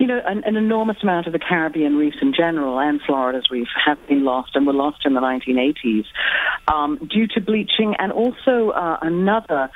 You 0.02 0.08
know, 0.08 0.20
an, 0.26 0.44
an, 0.46 0.56
enormous 0.56 0.98
amount 1.04 1.28
of 1.28 1.34
the 1.34 1.38
Caribbean 1.38 1.96
reefs 1.96 2.18
in 2.24 2.34
general 2.34 2.80
and 2.80 3.00
Florida's 3.06 3.52
reef 3.52 3.68
have 3.86 4.00
been 4.08 4.24
lost 4.24 4.56
and 4.56 4.66
were 4.66 4.74
lost 4.74 5.06
in 5.06 5.14
the 5.14 5.22
1980s 5.22 6.06
um, 6.68 6.98
due 7.08 7.28
to 7.28 7.40
bleaching 7.40 7.94
and 8.00 8.12
also 8.12 8.70
uh, 8.72 8.98
another 9.04 9.70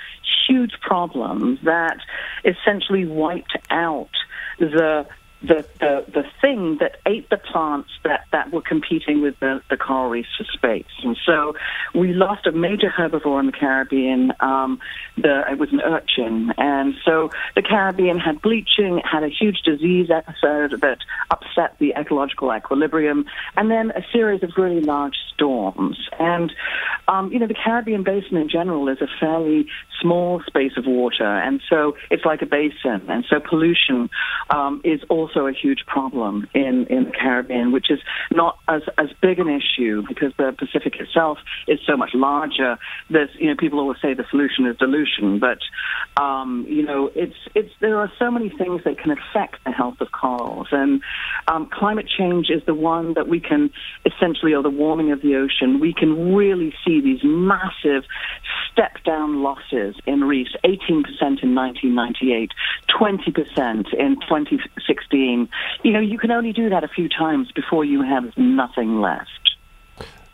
huge 0.48 0.72
problem 0.82 1.60
that 1.64 1.98
essentially 2.44 3.06
wiped 3.06 3.56
out 3.70 4.10
the 4.58 5.06
the, 5.42 5.66
the, 5.80 6.06
the 6.12 6.24
thing 6.42 6.78
that 6.80 6.98
ate 7.06 7.30
the 7.30 7.38
plants 7.38 7.90
that, 8.04 8.26
that 8.32 8.52
were 8.52 8.62
competing 8.62 9.22
with 9.22 9.40
the, 9.40 9.62
the 9.70 9.78
coral 9.78 10.10
reefs 10.10 10.30
for 10.38 10.46
space. 10.46 10.86
And 11.04 11.18
so 11.26 11.56
we 11.94 12.14
lost 12.14 12.48
a 12.48 12.52
major 12.52 12.90
herbivore 12.90 13.40
in 13.40 13.46
the 13.48 13.52
Caribbean. 13.52 14.32
Um, 14.40 14.80
the, 15.18 15.44
it 15.52 15.58
was 15.58 15.72
an 15.72 15.82
urchin. 15.82 16.52
And 16.58 16.96
so 17.06 17.30
the 17.56 17.62
Caribbean 17.62 18.18
had 18.18 18.42
bleaching, 18.42 19.02
had 19.04 19.24
a 19.24 19.30
huge 19.30 19.62
disease 19.64 20.10
episode 20.10 20.82
that 20.82 21.00
upset 21.30 21.78
the 21.80 21.94
ecological 21.96 22.54
equilibrium, 22.54 23.26
and 23.56 23.70
then 23.70 23.92
a 23.92 24.04
series 24.12 24.42
of 24.44 24.52
really 24.58 24.82
large 24.82 25.16
storms. 25.34 25.98
And, 26.20 26.52
um, 27.08 27.32
you 27.32 27.40
know, 27.40 27.48
the 27.48 27.56
Caribbean 27.56 28.04
basin 28.04 28.38
in 28.38 28.50
general 28.50 28.88
is 28.88 29.02
a 29.02 29.08
fairly 29.20 29.68
small 30.02 30.42
space 30.48 30.74
of 30.78 30.86
water. 30.86 31.26
And 31.26 31.62
so 31.70 31.96
it's 32.10 32.26
like 32.26 32.42
a 32.42 32.46
basin. 32.46 33.02
And 33.10 33.26
so 33.30 33.40
pollution 33.40 34.10
um, 34.50 34.82
is 34.84 35.02
also 35.10 35.35
also 35.36 35.48
a 35.48 35.54
huge 35.54 35.86
problem 35.88 36.48
in, 36.54 36.88
in 36.90 37.06
the 37.06 37.12
Caribbean, 37.12 37.72
which 37.72 37.90
is 37.90 38.00
not 38.32 38.58
as, 38.68 38.82
as 38.98 39.08
big 39.22 39.40
an 39.40 39.50
issue 39.50 40.04
because 40.08 40.34
the 40.38 40.56
Pacific 40.58 40.96
itself 41.00 41.38
is 41.68 41.80
so 41.86 41.98
much 41.98 42.12
larger. 42.14 42.78
There's, 43.10 43.30
you 43.38 43.48
know, 43.48 43.56
people 43.58 43.80
always 43.80 43.98
say 44.02 44.14
the 44.14 44.26
solution 44.30 44.66
is 44.66 44.78
dilution, 44.78 45.40
but, 45.40 45.60
um, 46.22 46.66
you 46.68 46.84
know, 46.84 47.12
it's, 47.16 47.36
it's, 47.54 47.72
there 47.82 47.98
are 48.00 48.12
so 48.20 48.32
many 48.32 48.50
things 48.50 48.84
that 48.86 48.98
can 48.98 49.12
affect 49.12 49.64
the 49.66 49.72
health 49.72 50.00
of 50.00 50.12
corals. 50.12 50.68
And 50.72 51.02
um, 51.48 51.70
climate 51.72 52.08
change 52.08 52.50
is 52.50 52.64
the 52.66 52.76
one 52.76 53.14
that 53.16 53.28
we 53.28 53.40
can 53.40 53.72
essentially, 54.06 54.54
or 54.54 54.64
the 54.64 54.70
warming 54.70 55.12
of 55.12 55.22
the 55.22 55.36
ocean, 55.36 55.80
we 55.80 55.94
can 55.94 56.34
really 56.34 56.74
see 56.86 57.02
these 57.02 57.22
massive 57.24 58.04
step 58.72 59.04
down 59.04 59.42
losses 59.42 59.96
in 60.06 60.24
reefs 60.24 60.56
18% 60.64 60.78
in 61.44 61.56
1998, 61.56 62.52
20% 62.90 63.94
in 63.94 64.16
2016 64.22 65.15
you 65.18 65.92
know, 65.92 66.00
you 66.00 66.18
can 66.18 66.32
only 66.32 66.54
do 66.54 66.70
that 66.70 66.84
a 66.84 66.88
few 66.88 67.10
times 67.10 67.52
before 67.54 67.86
you 67.86 68.02
have 68.02 68.26
nothing 68.38 69.02
left. 69.02 69.30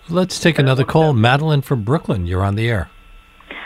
Let's 0.10 0.40
take 0.40 0.60
another 0.60 0.84
call. 0.84 1.14
Madeline 1.14 1.62
from 1.62 1.84
Brooklyn, 1.84 2.26
you're 2.26 2.44
on 2.44 2.56
the 2.56 2.70
air. 2.70 2.90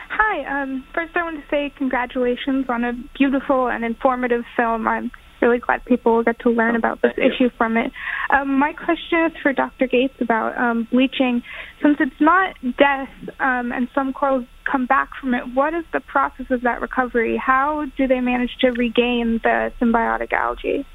Hi. 0.10 0.62
Um, 0.62 0.86
first, 0.94 1.16
I 1.16 1.24
want 1.24 1.38
to 1.38 1.50
say 1.50 1.74
congratulations 1.78 2.66
on 2.70 2.84
a 2.84 2.94
beautiful 3.18 3.68
and 3.68 3.84
informative 3.84 4.44
film. 4.56 4.88
I'm 4.88 5.12
really 5.42 5.60
glad 5.60 5.84
people 5.86 6.24
get 6.24 6.40
to 6.40 6.50
learn 6.50 6.76
about 6.76 7.02
this 7.02 7.14
issue 7.18 7.50
from 7.58 7.78
it. 7.78 7.92
Um, 8.30 8.58
my 8.58 8.74
question 8.74 9.26
is 9.26 9.32
for 9.42 9.54
Dr. 9.54 9.88
Gates 9.88 10.16
about 10.20 10.58
um, 10.58 10.88
bleaching. 10.92 11.44
Since 11.82 11.98
it's 12.00 12.20
not 12.20 12.56
death 12.78 13.10
um, 13.40 13.72
and 13.72 13.88
some 13.94 14.14
corals 14.14 14.46
come 14.70 14.86
back 14.86 15.10
from 15.20 15.34
it, 15.34 15.44
what 15.54 15.74
is 15.74 15.84
the 15.94 16.00
process 16.00 16.48
of 16.50 16.62
that 16.62 16.82
recovery? 16.82 17.38
How 17.38 17.86
do 17.98 18.08
they 18.08 18.20
manage 18.20 18.58
to 18.62 18.72
regain 18.72 19.40
the 19.44 19.72
symbiotic 19.80 20.34
algae? 20.34 20.86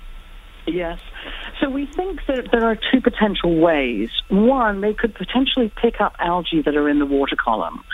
Yes. 0.72 0.98
So 1.61 1.68
we 1.68 1.87
think 1.87 2.20
that 2.26 2.48
there 2.52 2.64
are 2.64 2.76
two 2.76 3.00
potential 3.00 3.61
ways. 3.61 4.09
One, 4.28 4.80
they 4.80 4.94
could 4.94 5.14
potentially 5.14 5.72
pick 5.80 6.00
up 6.00 6.14
algae 6.18 6.62
that 6.64 6.76
are 6.76 6.88
in 6.88 6.98
the 6.98 7.06
water 7.06 7.37
column 7.37 7.85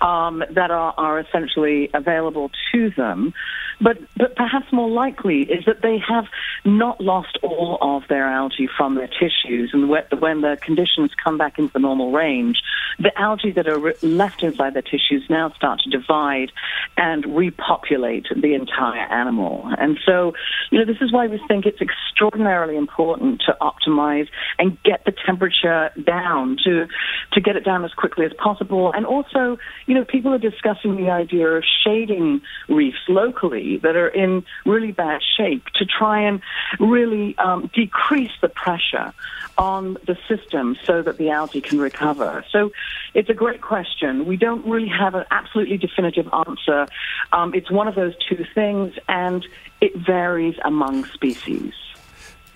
um, 0.00 0.42
that 0.50 0.70
are, 0.70 0.94
are 0.96 1.20
essentially 1.20 1.90
available 1.94 2.50
to 2.72 2.90
them. 2.90 3.34
But, 3.80 3.98
but 4.16 4.34
perhaps 4.34 4.72
more 4.72 4.90
likely 4.90 5.42
is 5.42 5.64
that 5.66 5.82
they 5.82 5.98
have 6.08 6.24
not 6.64 7.00
lost 7.00 7.38
all 7.42 7.78
of 7.80 8.02
their 8.08 8.24
algae 8.24 8.68
from 8.76 8.96
their 8.96 9.06
tissues. 9.06 9.70
And 9.72 9.88
when 9.88 10.40
the 10.40 10.58
conditions 10.60 11.12
come 11.22 11.38
back 11.38 11.58
into 11.58 11.72
the 11.72 11.78
normal 11.78 12.10
range, 12.10 12.60
the 12.98 13.16
algae 13.16 13.52
that 13.52 13.68
are 13.68 13.94
left 14.02 14.42
inside 14.42 14.74
their 14.74 14.82
tissues 14.82 15.24
now 15.30 15.50
start 15.52 15.80
to 15.80 15.90
divide 15.90 16.50
and 16.96 17.24
repopulate 17.36 18.26
the 18.34 18.54
entire 18.54 19.06
animal. 19.12 19.70
And 19.78 19.96
so, 20.04 20.32
you 20.72 20.80
know, 20.80 20.84
this 20.84 21.00
is 21.00 21.12
why 21.12 21.28
we 21.28 21.40
think 21.46 21.64
it's 21.64 21.80
extraordinarily 21.80 22.76
important 22.76 23.42
to 23.46 23.56
optimize 23.60 24.26
and 24.58 24.76
get 24.82 25.04
the 25.04 25.12
temperature 25.24 25.90
down, 26.02 26.56
to, 26.64 26.88
to 27.34 27.40
get 27.40 27.54
it 27.54 27.64
down 27.64 27.84
as 27.84 27.92
quickly 27.92 28.26
as 28.26 28.32
possible. 28.32 28.92
And 28.92 29.06
also, 29.06 29.58
you 29.88 29.94
know, 29.94 30.04
people 30.04 30.34
are 30.34 30.38
discussing 30.38 30.96
the 30.96 31.08
idea 31.10 31.48
of 31.48 31.64
shading 31.82 32.42
reefs 32.68 32.98
locally 33.08 33.78
that 33.78 33.96
are 33.96 34.08
in 34.08 34.44
really 34.66 34.92
bad 34.92 35.22
shape 35.36 35.64
to 35.76 35.86
try 35.86 36.20
and 36.20 36.42
really 36.78 37.36
um, 37.38 37.70
decrease 37.74 38.30
the 38.42 38.50
pressure 38.50 39.14
on 39.56 39.96
the 40.06 40.16
system 40.28 40.76
so 40.84 41.00
that 41.00 41.16
the 41.16 41.30
algae 41.30 41.62
can 41.62 41.80
recover. 41.80 42.44
So 42.50 42.70
it's 43.14 43.30
a 43.30 43.34
great 43.34 43.62
question. 43.62 44.26
We 44.26 44.36
don't 44.36 44.64
really 44.66 44.88
have 44.88 45.14
an 45.14 45.24
absolutely 45.30 45.78
definitive 45.78 46.28
answer. 46.32 46.86
Um, 47.32 47.54
it's 47.54 47.70
one 47.70 47.88
of 47.88 47.94
those 47.94 48.14
two 48.28 48.44
things, 48.54 48.92
and 49.08 49.44
it 49.80 49.96
varies 49.96 50.56
among 50.66 51.06
species. 51.06 51.72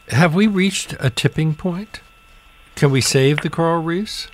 Have 0.08 0.34
we 0.34 0.46
reached 0.46 0.94
a 1.00 1.08
tipping 1.08 1.54
point? 1.54 2.02
Can 2.74 2.90
we 2.90 3.00
save 3.00 3.40
the 3.40 3.48
coral 3.48 3.82
reefs? 3.82 4.28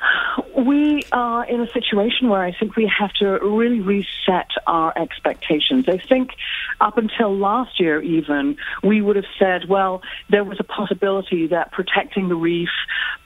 we 0.58 1.04
are 1.12 1.44
in 1.44 1.60
a 1.60 1.70
situation 1.72 2.28
where 2.28 2.42
I 2.42 2.52
think 2.52 2.74
we 2.74 2.90
have 2.98 3.12
to 3.14 3.26
really 3.26 3.80
reset 3.80 4.50
our 4.66 4.92
expectations. 4.96 5.84
I 5.88 5.98
think 5.98 6.30
up 6.80 6.98
until 6.98 7.36
last 7.36 7.78
year, 7.78 8.02
even, 8.02 8.56
we 8.82 9.00
would 9.00 9.14
have 9.14 9.24
said, 9.38 9.68
well, 9.68 10.02
there 10.30 10.42
was 10.42 10.58
a 10.58 10.64
possibility 10.64 11.46
that 11.48 11.70
protecting 11.70 12.28
the 12.28 12.34
reef, 12.34 12.70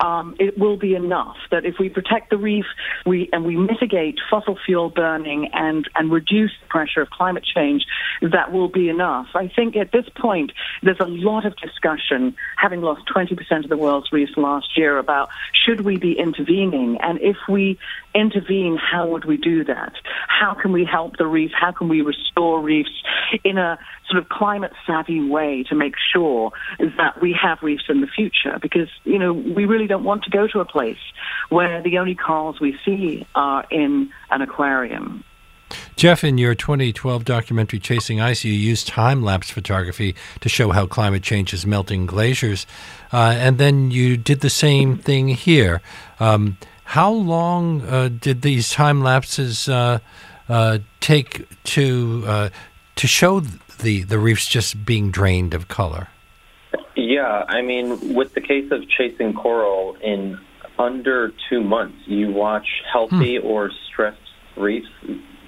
um, 0.00 0.36
it 0.38 0.58
will 0.58 0.76
be 0.76 0.94
enough. 0.94 1.36
That 1.50 1.64
if 1.64 1.76
we 1.78 1.88
protect 1.88 2.28
the 2.30 2.36
reef 2.36 2.66
we, 3.06 3.30
and 3.32 3.46
we 3.46 3.56
mitigate 3.56 4.18
fossil 4.30 4.58
fuel 4.66 4.90
burning 4.90 5.48
and, 5.54 5.88
and 5.94 6.12
reduce 6.12 6.52
the 6.60 6.68
pressure 6.68 7.00
of 7.00 7.08
climate 7.08 7.44
change, 7.44 7.86
that 8.20 8.52
will 8.52 8.68
be 8.68 8.90
enough. 8.90 9.28
I 9.34 9.48
think 9.48 9.76
at 9.76 9.90
this 9.90 10.06
point, 10.16 10.52
there's 10.82 11.00
a 11.00 11.06
lot 11.06 11.46
of 11.46 11.56
discussion, 11.56 12.36
having 12.56 12.82
lost 12.82 13.02
20% 13.14 13.64
of 13.64 13.70
the 13.70 13.76
world's 13.78 14.12
reefs 14.12 14.36
last 14.36 14.76
year, 14.76 14.98
about 14.98 15.30
should 15.64 15.80
we 15.80 15.96
be 15.96 16.18
intervening? 16.18 16.98
And 17.00 17.21
if 17.22 17.36
we 17.48 17.78
intervene, 18.14 18.76
how 18.76 19.08
would 19.08 19.24
we 19.24 19.36
do 19.36 19.64
that? 19.64 19.92
How 20.28 20.54
can 20.54 20.72
we 20.72 20.84
help 20.84 21.16
the 21.16 21.26
reef? 21.26 21.50
How 21.58 21.72
can 21.72 21.88
we 21.88 22.02
restore 22.02 22.60
reefs 22.60 22.90
in 23.44 23.58
a 23.58 23.78
sort 24.10 24.22
of 24.22 24.28
climate 24.28 24.72
savvy 24.86 25.22
way 25.26 25.64
to 25.68 25.74
make 25.74 25.94
sure 26.12 26.52
that 26.78 27.20
we 27.20 27.36
have 27.40 27.58
reefs 27.62 27.84
in 27.88 28.00
the 28.00 28.06
future 28.06 28.58
because, 28.60 28.88
you 29.04 29.18
know, 29.18 29.32
we 29.32 29.64
really 29.64 29.86
don't 29.86 30.04
want 30.04 30.24
to 30.24 30.30
go 30.30 30.46
to 30.48 30.60
a 30.60 30.64
place 30.64 30.98
where 31.48 31.82
the 31.82 31.98
only 31.98 32.14
corals 32.14 32.60
we 32.60 32.76
see 32.84 33.26
are 33.34 33.64
in 33.70 34.10
an 34.30 34.42
aquarium. 34.42 35.24
Jeff, 35.96 36.24
in 36.24 36.38
your 36.38 36.54
2012 36.54 37.24
documentary 37.24 37.78
Chasing 37.78 38.20
Ice, 38.20 38.44
you 38.44 38.52
used 38.52 38.88
time 38.88 39.22
lapse 39.22 39.50
photography 39.50 40.14
to 40.40 40.48
show 40.48 40.70
how 40.70 40.86
climate 40.86 41.22
change 41.22 41.52
is 41.52 41.66
melting 41.66 42.06
glaciers. 42.06 42.66
Uh, 43.12 43.34
and 43.36 43.58
then 43.58 43.90
you 43.90 44.16
did 44.16 44.40
the 44.40 44.50
same 44.50 44.98
thing 44.98 45.28
here. 45.28 45.80
Um, 46.20 46.56
how 46.84 47.10
long 47.10 47.82
uh, 47.82 48.08
did 48.08 48.42
these 48.42 48.70
time 48.70 49.02
lapses 49.02 49.68
uh, 49.68 49.98
uh 50.48 50.78
take 51.00 51.46
to 51.64 52.24
uh, 52.26 52.48
to 52.96 53.06
show 53.06 53.40
the, 53.40 54.02
the 54.02 54.18
reefs 54.18 54.46
just 54.46 54.84
being 54.84 55.10
drained 55.10 55.54
of 55.54 55.68
color? 55.68 56.08
Yeah, 56.94 57.44
I 57.48 57.62
mean, 57.62 58.14
with 58.14 58.34
the 58.34 58.40
case 58.40 58.70
of 58.70 58.88
chasing 58.88 59.34
coral, 59.34 59.96
in 60.02 60.38
under 60.78 61.32
two 61.48 61.62
months, 61.62 61.98
you 62.06 62.30
watch 62.30 62.66
healthy 62.90 63.38
hmm. 63.38 63.46
or 63.46 63.70
stressed 63.88 64.18
reefs 64.56 64.88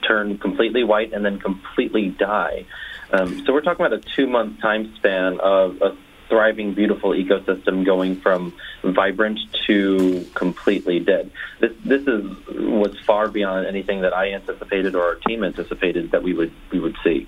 turn 0.06 0.38
completely 0.38 0.84
white 0.84 1.12
and 1.12 1.24
then 1.24 1.38
completely 1.38 2.08
die. 2.08 2.66
Um, 3.12 3.44
so 3.44 3.52
we're 3.52 3.60
talking 3.60 3.84
about 3.84 3.98
a 3.98 4.02
two 4.16 4.26
month 4.26 4.60
time 4.60 4.94
span 4.96 5.38
of 5.40 5.80
a 5.82 5.96
thriving, 6.28 6.74
beautiful 6.74 7.10
ecosystem 7.10 7.84
going 7.84 8.20
from 8.20 8.54
vibrant 8.82 9.38
to 9.66 10.26
completely 10.34 11.00
dead. 11.00 11.30
This 11.60 11.72
this 11.84 12.02
is 12.02 12.24
was 12.48 12.98
far 13.00 13.28
beyond 13.28 13.66
anything 13.66 14.02
that 14.02 14.14
I 14.14 14.32
anticipated 14.32 14.94
or 14.94 15.04
our 15.04 15.14
team 15.16 15.44
anticipated 15.44 16.10
that 16.10 16.22
we 16.22 16.32
would 16.32 16.52
we 16.70 16.80
would 16.80 16.96
see. 17.02 17.26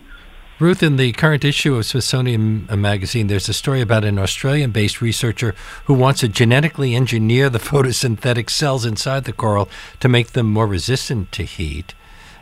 Ruth, 0.59 0.83
in 0.83 0.97
the 0.97 1.13
current 1.13 1.45
issue 1.45 1.75
of 1.75 1.85
Smithsonian 1.85 2.67
uh, 2.71 2.77
Magazine, 2.77 3.27
there's 3.27 3.49
a 3.49 3.53
story 3.53 3.83
about 3.83 4.07
an 4.07 4.19
Australian 4.19 4.71
based 4.71 5.03
researcher 5.03 5.55
who 5.85 5.93
wants 5.93 6.21
to 6.21 6.29
genetically 6.29 6.95
engineer 6.95 7.51
the 7.51 7.59
photosynthetic 7.71 8.49
cells 8.49 8.87
inside 8.87 9.25
the 9.25 9.35
coral 9.35 9.69
to 10.01 10.09
make 10.09 10.29
them 10.29 10.47
more 10.47 10.67
resistant 10.67 11.31
to 11.33 11.43
heat. 11.43 11.95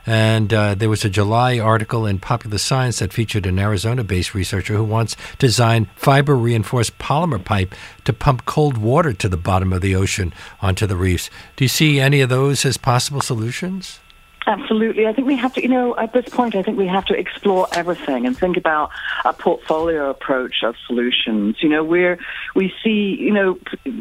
And 0.07 0.53
uh, 0.53 0.75
there 0.75 0.89
was 0.89 1.05
a 1.05 1.11
July 1.11 1.59
article 1.59 2.07
in 2.07 2.19
Popular 2.19 2.59
Science 2.59 2.99
that 2.99 3.13
featured 3.13 3.47
an 3.47 3.59
Arizona 3.59 4.05
based 4.05 4.35
researcher 4.35 4.75
who 4.75 4.85
wants 4.85 5.15
to 5.15 5.37
design 5.39 5.89
fiber 5.97 6.37
reinforced 6.37 6.99
polymer 6.99 7.43
pipe 7.43 7.75
to 8.05 8.13
pump 8.13 8.45
cold 8.45 8.77
water 8.77 9.13
to 9.13 9.29
the 9.29 9.37
bottom 9.37 9.73
of 9.73 9.81
the 9.81 9.95
ocean 9.95 10.33
onto 10.61 10.87
the 10.87 10.97
reefs. 10.97 11.31
Do 11.57 11.65
you 11.65 11.69
see 11.69 12.01
any 12.01 12.21
of 12.21 12.29
those 12.29 12.65
as 12.65 12.77
possible 12.77 13.21
solutions? 13.21 14.01
Absolutely. 14.47 15.07
I 15.07 15.13
think 15.15 15.27
we 15.27 15.37
have 15.37 15.55
to, 15.55 15.63
you 15.63 15.69
know, 15.69 15.97
at 15.97 16.13
this 16.13 16.29
point, 16.29 16.55
I 16.55 16.63
think 16.63 16.77
we 16.77 16.87
have 16.87 17.07
to 17.07 17.15
explore 17.15 17.67
everything 17.73 18.27
and 18.27 18.37
think 18.37 18.59
about 18.59 18.91
a 19.25 19.33
portfolio 19.33 20.11
approach 20.11 20.57
of 20.63 20.75
solutions. 20.87 21.57
You 21.63 21.71
know, 21.71 21.83
we're, 21.83 22.19
we 22.55 22.73
see, 22.83 23.17
you 23.19 23.33
know, 23.33 23.59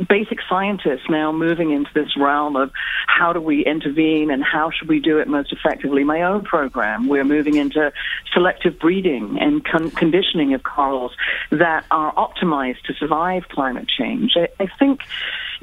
basic 0.09 0.39
scientists 0.49 1.09
now 1.09 1.31
moving 1.31 1.71
into 1.71 1.89
this 1.93 2.17
realm 2.17 2.57
of 2.57 2.71
how 3.07 3.31
do 3.31 3.39
we 3.39 3.65
intervene 3.65 4.31
and 4.31 4.43
how 4.43 4.69
should 4.69 4.89
we 4.89 4.99
do 4.99 5.19
it 5.19 5.29
most 5.29 5.53
effectively. 5.53 6.03
My 6.03 6.23
own 6.23 6.43
program, 6.43 7.07
we're 7.07 7.23
moving 7.23 7.55
into 7.55 7.93
selective 8.33 8.79
breeding 8.79 9.37
and 9.39 9.63
con- 9.63 9.91
conditioning 9.91 10.53
of 10.53 10.63
corals 10.63 11.13
that 11.51 11.85
are 11.89 12.13
optimized 12.15 12.81
to 12.87 12.93
survive 12.95 13.47
climate 13.47 13.87
change. 13.87 14.33
I, 14.35 14.49
I 14.61 14.67
think, 14.77 15.01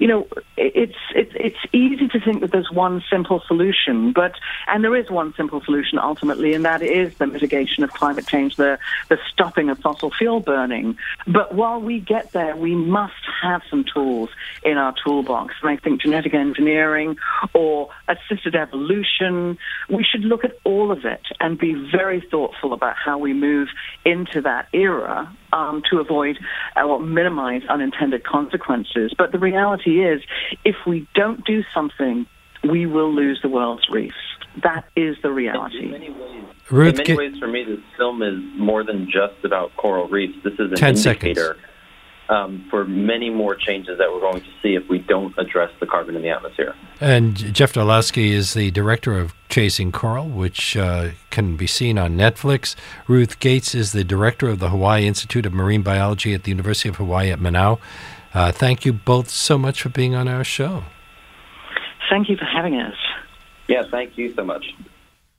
you 0.01 0.09
know, 0.09 0.27
it's, 0.57 0.97
it's, 1.15 1.33
it's 1.35 1.59
easy 1.75 2.09
to 2.09 2.21
think 2.21 2.41
that 2.41 2.51
there's 2.51 2.71
one 2.71 3.05
simple 3.11 3.43
solution, 3.47 4.13
but 4.13 4.33
and 4.67 4.83
there 4.83 4.97
is 4.97 5.11
one 5.11 5.35
simple 5.35 5.61
solution 5.61 5.99
ultimately, 5.99 6.55
and 6.55 6.65
that 6.65 6.81
is 6.81 7.15
the 7.19 7.27
mitigation 7.27 7.85
of 7.85 7.93
climate 7.93 8.27
change, 8.27 8.57
the, 8.57 8.79
the 9.11 9.19
stopping 9.31 9.69
of 9.69 9.79
fossil 9.79 10.11
fuel 10.11 10.41
burning. 10.41 10.97
But 11.27 11.55
while 11.55 11.83
we 11.83 12.01
get 12.01 12.33
there, 12.33 12.57
we 12.57 12.75
must 12.75 13.13
have 13.43 13.61
some 13.69 13.85
tools 13.85 14.31
in 14.63 14.79
our 14.79 14.95
toolbox. 15.05 15.55
And 15.61 15.71
I 15.71 15.77
think 15.77 16.01
genetic 16.01 16.33
engineering 16.33 17.19
or 17.53 17.91
assisted 18.09 18.55
evolution, 18.55 19.59
we 19.91 20.03
should 20.03 20.23
look 20.23 20.45
at 20.45 20.57
all 20.65 20.91
of 20.91 21.05
it 21.05 21.23
and 21.41 21.59
be 21.59 21.75
very 21.75 22.23
thoughtful 22.23 22.73
about 22.73 22.97
how 22.97 23.19
we 23.19 23.35
move 23.35 23.69
into 24.07 24.41
that 24.41 24.69
era 24.73 25.31
um, 25.53 25.83
to 25.91 25.99
avoid 25.99 26.39
or 26.77 27.01
minimize 27.01 27.63
unintended 27.69 28.25
consequences. 28.25 29.13
But 29.17 29.33
the 29.33 29.39
reality 29.39 30.05
is, 30.05 30.23
if 30.65 30.77
we 30.87 31.09
don't 31.15 31.45
do 31.45 31.63
something, 31.75 32.27
we 32.69 32.87
will 32.87 33.13
lose 33.13 33.41
the 33.43 33.49
world's 33.49 33.89
reefs. 33.91 34.15
That 34.63 34.85
is 34.97 35.17
the 35.23 35.31
reality. 35.31 35.85
In 35.85 35.91
many 35.93 36.11
ways, 36.11 36.45
Ruth, 36.71 36.99
in 36.99 37.07
many 37.07 37.17
ways 37.17 37.39
for 37.39 37.47
me, 37.47 37.65
this 37.65 37.81
film 37.97 38.23
is 38.23 38.39
more 38.59 38.85
than 38.85 39.07
just 39.07 39.45
about 39.45 39.75
coral 39.77 40.09
reefs. 40.09 40.37
This 40.43 40.55
is 40.55 40.73
an 40.73 40.85
indicator 40.85 41.57
um, 42.31 42.65
for 42.71 42.85
many 42.85 43.29
more 43.29 43.57
changes 43.57 43.99
that 43.99 44.11
we're 44.11 44.21
going 44.21 44.41
to 44.41 44.51
see 44.63 44.75
if 44.75 44.89
we 44.89 44.99
don't 44.99 45.37
address 45.37 45.71
the 45.81 45.87
carbon 45.87 46.15
in 46.15 46.23
the 46.23 46.31
atmosphere. 46.31 46.75
And 47.01 47.37
Jeff 47.37 47.77
Orlowski 47.77 48.33
is 48.33 48.55
the 48.55 48.71
director 48.71 49.19
of 49.19 49.35
Chasing 49.49 49.91
Coral, 49.91 50.29
which 50.29 50.77
uh, 50.77 51.11
can 51.31 51.57
be 51.57 51.67
seen 51.67 51.99
on 51.99 52.17
Netflix. 52.17 52.77
Ruth 53.09 53.41
Gates 53.41 53.75
is 53.75 53.91
the 53.93 54.05
director 54.05 54.49
of 54.49 54.61
the 54.61 54.71
Hawaii 54.71 55.07
Institute 55.07 55.45
of 55.45 55.53
Marine 55.53 55.83
Biology 55.83 56.33
at 56.33 56.45
the 56.45 56.51
University 56.51 56.89
of 56.89 56.97
Hawaii 56.97 57.31
at 57.31 57.41
Manoa. 57.41 57.79
Uh, 58.33 58.53
thank 58.53 58.87
you 58.87 58.93
both 58.93 59.29
so 59.29 59.59
much 59.59 59.83
for 59.83 59.89
being 59.89 60.15
on 60.15 60.29
our 60.29 60.45
show. 60.45 60.85
Thank 62.09 62.29
you 62.29 62.37
for 62.37 62.45
having 62.45 62.77
us. 62.77 62.95
Yeah, 63.67 63.83
thank 63.91 64.17
you 64.17 64.33
so 64.35 64.45
much. 64.45 64.73